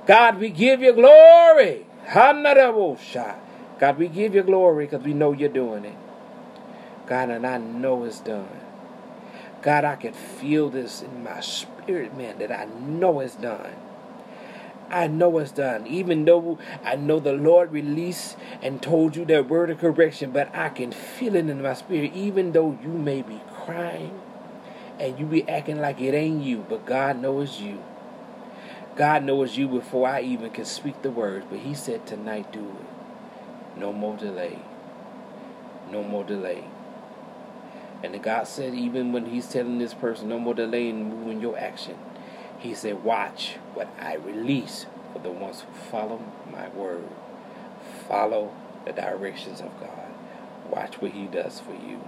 God, 0.06 0.40
we 0.40 0.50
give 0.50 0.82
you 0.82 0.94
glory. 0.94 1.86
God, 2.14 3.98
we 3.98 4.08
give 4.08 4.36
you 4.36 4.44
glory 4.44 4.86
because 4.86 5.04
we 5.04 5.14
know 5.14 5.32
you're 5.32 5.50
doing 5.50 5.86
it. 5.86 5.96
God, 7.06 7.30
and 7.30 7.46
I 7.46 7.58
know 7.58 8.04
it's 8.06 8.20
done. 8.20 8.48
God, 9.62 9.86
I 9.86 9.96
can 9.96 10.14
feel 10.14 10.70
this 10.70 11.02
in 11.02 11.24
my 11.24 11.40
spirit, 11.42 12.18
man, 12.18 12.38
that 12.40 12.52
I 12.52 12.66
know 12.66 13.20
it's 13.20 13.36
done. 13.36 13.74
I 14.94 15.08
know 15.08 15.40
it's 15.40 15.52
done. 15.52 15.88
Even 15.88 16.24
though 16.26 16.60
I 16.84 16.96
know 16.96 17.20
the 17.20 17.34
Lord 17.34 17.72
released 17.72 18.38
and 18.62 18.80
told 18.80 19.16
you 19.16 19.26
that 19.26 19.50
word 19.50 19.72
of 19.72 19.80
correction, 19.80 20.30
but 20.30 20.56
I 20.56 20.70
can 20.70 20.92
feel 20.92 21.36
it 21.36 21.50
in 21.50 21.64
my 21.64 21.74
spirit, 21.74 22.14
even 22.14 22.52
though 22.52 22.78
you 22.80 22.90
may 22.90 23.24
be 23.24 23.42
crying 23.52 24.22
and 25.00 25.18
you 25.20 25.26
be 25.26 25.50
acting 25.50 25.82
like 25.82 26.00
it 26.00 26.14
ain't 26.14 26.44
you, 26.44 26.64
but 26.70 26.86
God 26.86 27.20
knows 27.20 27.60
you. 27.60 27.84
God 28.96 29.24
knows 29.24 29.58
you 29.58 29.68
before 29.68 30.08
I 30.08 30.22
even 30.22 30.52
can 30.52 30.66
speak 30.66 31.02
the 31.02 31.10
words, 31.10 31.48
but 31.50 31.58
He 31.58 31.74
said 31.74 32.06
tonight, 32.06 32.54
do 32.54 32.60
it. 32.60 33.80
No 33.80 33.92
more 33.92 34.16
delay. 34.16 34.60
No 35.90 36.04
more 36.04 36.24
delay. 36.24 36.66
And 38.04 38.22
God 38.22 38.48
said, 38.48 38.76
even 38.76 39.12
when 39.12 39.26
He's 39.26 39.48
telling 39.48 39.80
this 39.80 39.96
person, 39.96 40.30
no 40.30 40.38
more 40.38 40.54
delay 40.54 40.90
in 40.90 41.10
moving 41.10 41.42
your 41.42 41.58
action, 41.58 41.98
He 42.64 42.74
said, 42.74 43.04
watch 43.04 43.58
what 43.74 43.90
I 44.00 44.16
release 44.16 44.86
for 45.12 45.20
the 45.20 45.32
ones 45.32 45.62
who 45.62 45.74
follow 45.92 46.24
my 46.50 46.70
word. 46.70 47.04
Follow 48.08 48.54
the 48.86 48.94
directions 48.94 49.60
of 49.60 49.78
God. 49.82 50.08
Watch 50.70 51.02
what 51.02 51.12
He 51.12 51.26
does 51.26 51.60
for 51.60 51.74
you. 51.74 52.00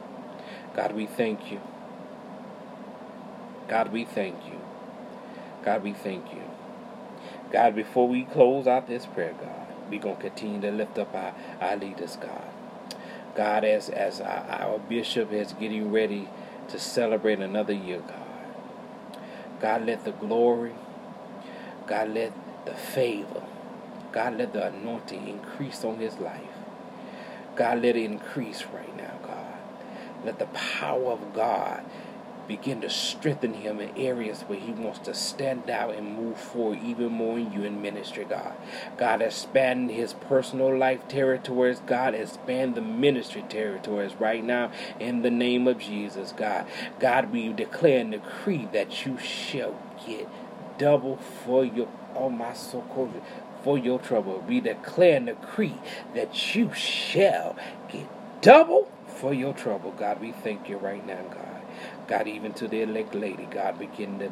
God, 0.74 0.94
we 0.94 1.08
thank 1.08 1.52
you. 1.52 1.60
God, 3.68 3.92
we 3.92 4.06
thank 4.06 4.46
you. 4.46 4.62
God, 5.62 5.84
we 5.84 5.92
thank 5.92 6.32
you. 6.32 6.44
God, 7.52 7.76
before 7.76 8.08
we 8.08 8.24
close 8.24 8.66
out 8.66 8.88
this 8.88 9.06
prayer, 9.06 9.36
God, 9.38 9.68
we're 9.90 10.00
going 10.00 10.16
to 10.16 10.22
continue 10.22 10.62
to 10.62 10.72
lift 10.72 10.98
up 10.98 11.14
our, 11.14 11.36
our 11.60 11.76
leaders, 11.76 12.16
God. 12.16 12.48
God, 13.36 13.66
as, 13.66 13.90
as 13.90 14.22
our, 14.22 14.46
our 14.50 14.80
bishop 14.80 15.34
is 15.34 15.52
getting 15.52 15.92
ready 15.92 16.30
to 16.70 16.80
celebrate 16.80 17.40
another 17.40 17.74
year, 17.74 18.00
God. 18.00 18.25
God, 19.66 19.88
let 19.88 20.06
the 20.06 20.12
glory, 20.12 20.76
God, 21.88 22.10
let 22.10 22.32
the 22.68 22.76
favor, 22.76 23.42
God, 24.12 24.38
let 24.38 24.54
the 24.54 24.68
anointing 24.68 25.28
increase 25.28 25.84
on 25.84 25.98
his 25.98 26.20
life. 26.20 26.56
God, 27.56 27.82
let 27.82 27.96
it 27.96 28.04
increase 28.04 28.64
right 28.66 28.96
now, 28.96 29.18
God. 29.24 29.58
Let 30.24 30.38
the 30.38 30.46
power 30.46 31.14
of 31.14 31.34
God 31.34 31.84
begin 32.48 32.82
to 32.82 32.90
strengthen 32.90 33.54
him 33.56 33.80
in 33.80 33.96
areas 33.98 34.42
where 34.44 34.60
he 34.60 34.72
wants 34.72 35.00
to 35.00 35.14
stand 35.14 35.70
out 35.70 35.96
and 35.96 36.16
move 36.16 36.38
forward 36.38 36.80
even 36.84 37.12
more 37.12 37.38
in 37.40 37.52
you 37.52 37.64
in 37.64 37.82
ministry, 37.82 38.26
God. 38.26 38.54
God, 38.98 39.22
expand 39.22 39.92
his 39.92 40.14
personal 40.14 40.76
life 40.78 41.08
territories. 41.08 41.82
God, 41.86 42.14
expand 42.16 42.76
the 42.76 42.82
ministry 42.82 43.44
territories 43.50 44.14
right 44.20 44.44
now 44.44 44.72
in 45.00 45.22
the 45.22 45.32
name 45.32 45.68
of 45.68 45.80
Jesus, 45.80 46.34
God. 46.34 46.66
God, 47.00 47.32
we 47.32 47.52
declare 47.54 48.00
and 48.02 48.12
decree 48.12 48.68
that 48.74 49.06
you 49.06 49.18
shall 49.18 49.76
get 50.06 50.28
double 50.78 51.18
for 51.18 51.66
your, 51.66 51.88
oh 52.16 52.30
my 52.30 52.54
soul, 52.54 53.12
for 53.64 53.78
your 53.78 54.00
trouble. 54.00 54.44
We 54.48 54.62
declare 54.62 55.18
and 55.18 55.28
decree 55.28 55.78
that 56.14 56.56
you 56.56 56.74
shall 56.74 57.56
get 57.90 58.08
double 58.42 58.90
for 59.08 59.34
your 59.34 59.54
trouble. 59.54 59.92
God, 59.92 60.22
we 60.22 60.32
thank 60.32 60.70
you 60.70 60.78
right 60.78 61.06
now, 61.06 61.24
God. 61.24 61.45
God, 62.08 62.28
even 62.28 62.54
to 62.54 62.68
the 62.68 62.82
elect 62.82 63.16
lady, 63.16 63.48
God, 63.50 63.80
begin 63.80 64.20
to 64.20 64.32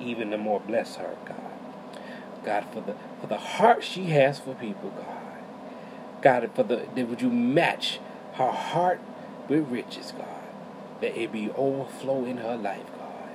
even 0.00 0.30
the 0.30 0.38
more 0.38 0.60
bless 0.60 0.96
her, 0.96 1.16
God. 1.26 1.36
God, 2.44 2.66
for 2.72 2.80
the 2.80 2.94
for 3.20 3.26
the 3.28 3.38
heart 3.38 3.84
she 3.84 4.06
has 4.06 4.40
for 4.40 4.54
people, 4.54 4.90
God. 4.90 5.42
God, 6.22 6.50
for 6.54 6.62
the 6.64 6.86
would 7.04 7.22
you 7.22 7.30
match 7.30 8.00
her 8.34 8.50
heart 8.50 9.00
with 9.48 9.68
riches, 9.68 10.12
God. 10.16 10.28
That 11.00 11.20
it 11.20 11.32
be 11.32 11.50
overflow 11.50 12.24
in 12.24 12.38
her 12.38 12.56
life, 12.56 12.86
God. 12.98 13.34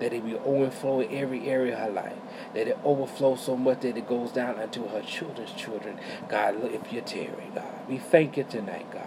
That 0.00 0.12
it 0.12 0.24
be 0.24 0.36
overflow 0.36 1.00
in 1.00 1.14
every 1.14 1.48
area 1.48 1.74
of 1.74 1.80
her 1.80 1.90
life. 1.90 2.18
That 2.54 2.68
it 2.68 2.78
overflows 2.84 3.42
so 3.42 3.56
much 3.56 3.80
that 3.82 3.96
it 3.96 4.08
goes 4.08 4.32
down 4.32 4.58
unto 4.58 4.88
her 4.88 5.02
children's 5.02 5.52
children. 5.52 5.98
God, 6.28 6.56
if 6.64 6.92
you're 6.92 7.02
tearing, 7.02 7.52
God. 7.54 7.88
We 7.88 7.98
thank 7.98 8.36
you 8.36 8.44
tonight, 8.44 8.90
God. 8.92 9.06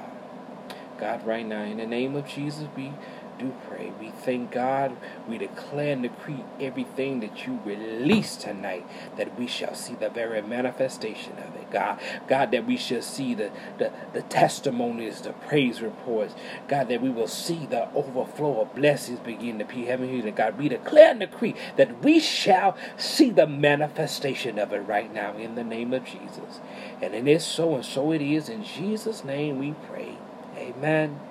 God, 0.99 1.25
right 1.25 1.45
now, 1.45 1.63
in 1.63 1.77
the 1.77 1.87
name 1.87 2.15
of 2.15 2.27
Jesus, 2.27 2.67
we 2.75 2.93
do 3.39 3.53
pray. 3.69 3.91
We 3.99 4.11
thank 4.11 4.51
God. 4.51 4.95
We 5.27 5.37
declare 5.37 5.93
and 5.93 6.03
decree 6.03 6.43
everything 6.59 7.21
that 7.21 7.47
you 7.47 7.59
release 7.65 8.35
tonight, 8.35 8.85
that 9.17 9.37
we 9.39 9.47
shall 9.47 9.75
see 9.75 9.95
the 9.95 10.09
very 10.09 10.41
manifestation 10.41 11.33
of 11.33 11.55
it, 11.55 11.71
God. 11.71 11.99
God, 12.27 12.51
that 12.51 12.65
we 12.65 12.77
shall 12.77 13.01
see 13.01 13.33
the, 13.35 13.51
the, 13.77 13.91
the 14.13 14.21
testimonies, 14.23 15.21
the 15.21 15.33
praise 15.33 15.81
reports. 15.81 16.35
God, 16.67 16.89
that 16.89 17.01
we 17.01 17.09
will 17.09 17.27
see 17.27 17.65
the 17.65 17.91
overflow 17.93 18.61
of 18.61 18.75
blessings 18.75 19.19
begin 19.19 19.59
to 19.59 19.65
be 19.65 19.85
heaven 19.85 20.09
here. 20.09 20.29
God, 20.31 20.57
we 20.57 20.69
declare 20.69 21.11
and 21.11 21.21
decree 21.21 21.55
that 21.77 22.03
we 22.03 22.19
shall 22.19 22.77
see 22.97 23.31
the 23.31 23.47
manifestation 23.47 24.59
of 24.59 24.73
it 24.73 24.79
right 24.79 25.13
now 25.13 25.35
in 25.37 25.55
the 25.55 25.63
name 25.63 25.93
of 25.93 26.05
Jesus. 26.05 26.59
And 27.01 27.15
it 27.15 27.27
is 27.27 27.45
so, 27.45 27.75
and 27.75 27.85
so 27.85 28.11
it 28.11 28.21
is. 28.21 28.49
In 28.49 28.63
Jesus' 28.63 29.23
name 29.23 29.59
we 29.59 29.73
pray. 29.89 30.17
Amen. 30.57 30.79
Amen. 30.89 31.28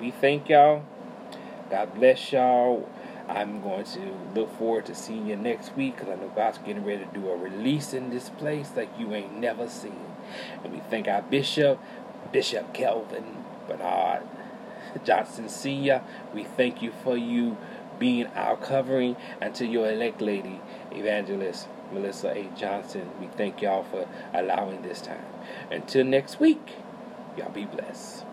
We 0.00 0.12
thank 0.12 0.48
y'all. 0.48 0.84
God 1.70 1.94
bless 1.94 2.32
y'all. 2.32 2.88
I'm 3.28 3.60
going 3.60 3.84
to 3.84 4.16
look 4.34 4.56
forward 4.56 4.86
to 4.86 4.94
seeing 4.94 5.26
you 5.26 5.36
next 5.36 5.76
week 5.76 5.96
because 5.96 6.10
I 6.10 6.14
know 6.14 6.32
God's 6.34 6.58
getting 6.58 6.84
ready 6.84 7.04
to 7.04 7.10
do 7.12 7.28
a 7.28 7.36
release 7.36 7.92
in 7.92 8.10
this 8.10 8.30
place 8.30 8.70
like 8.76 8.88
you 8.98 9.12
ain't 9.12 9.36
never 9.38 9.68
seen. 9.68 10.06
And 10.62 10.72
we 10.72 10.80
thank 10.88 11.08
our 11.08 11.22
bishop, 11.22 11.78
Bishop 12.32 12.72
Kelvin 12.72 13.44
Bernard 13.66 14.22
Johnson 15.04 15.48
Sr. 15.48 16.02
We 16.34 16.44
thank 16.44 16.80
you 16.80 16.92
for 17.02 17.16
you 17.16 17.56
being 17.98 18.26
our 18.28 18.56
covering 18.56 19.16
until 19.40 19.68
your 19.68 19.90
elect 19.90 20.20
lady, 20.20 20.60
Evangelist 20.92 21.68
Melissa 21.92 22.30
A. 22.30 22.48
Johnson. 22.56 23.10
We 23.20 23.26
thank 23.26 23.62
y'all 23.62 23.82
for 23.82 24.08
allowing 24.32 24.82
this 24.82 25.00
time. 25.00 25.24
Until 25.70 26.04
next 26.04 26.38
week, 26.38 26.76
y'all 27.36 27.50
be 27.50 27.64
blessed. 27.64 28.27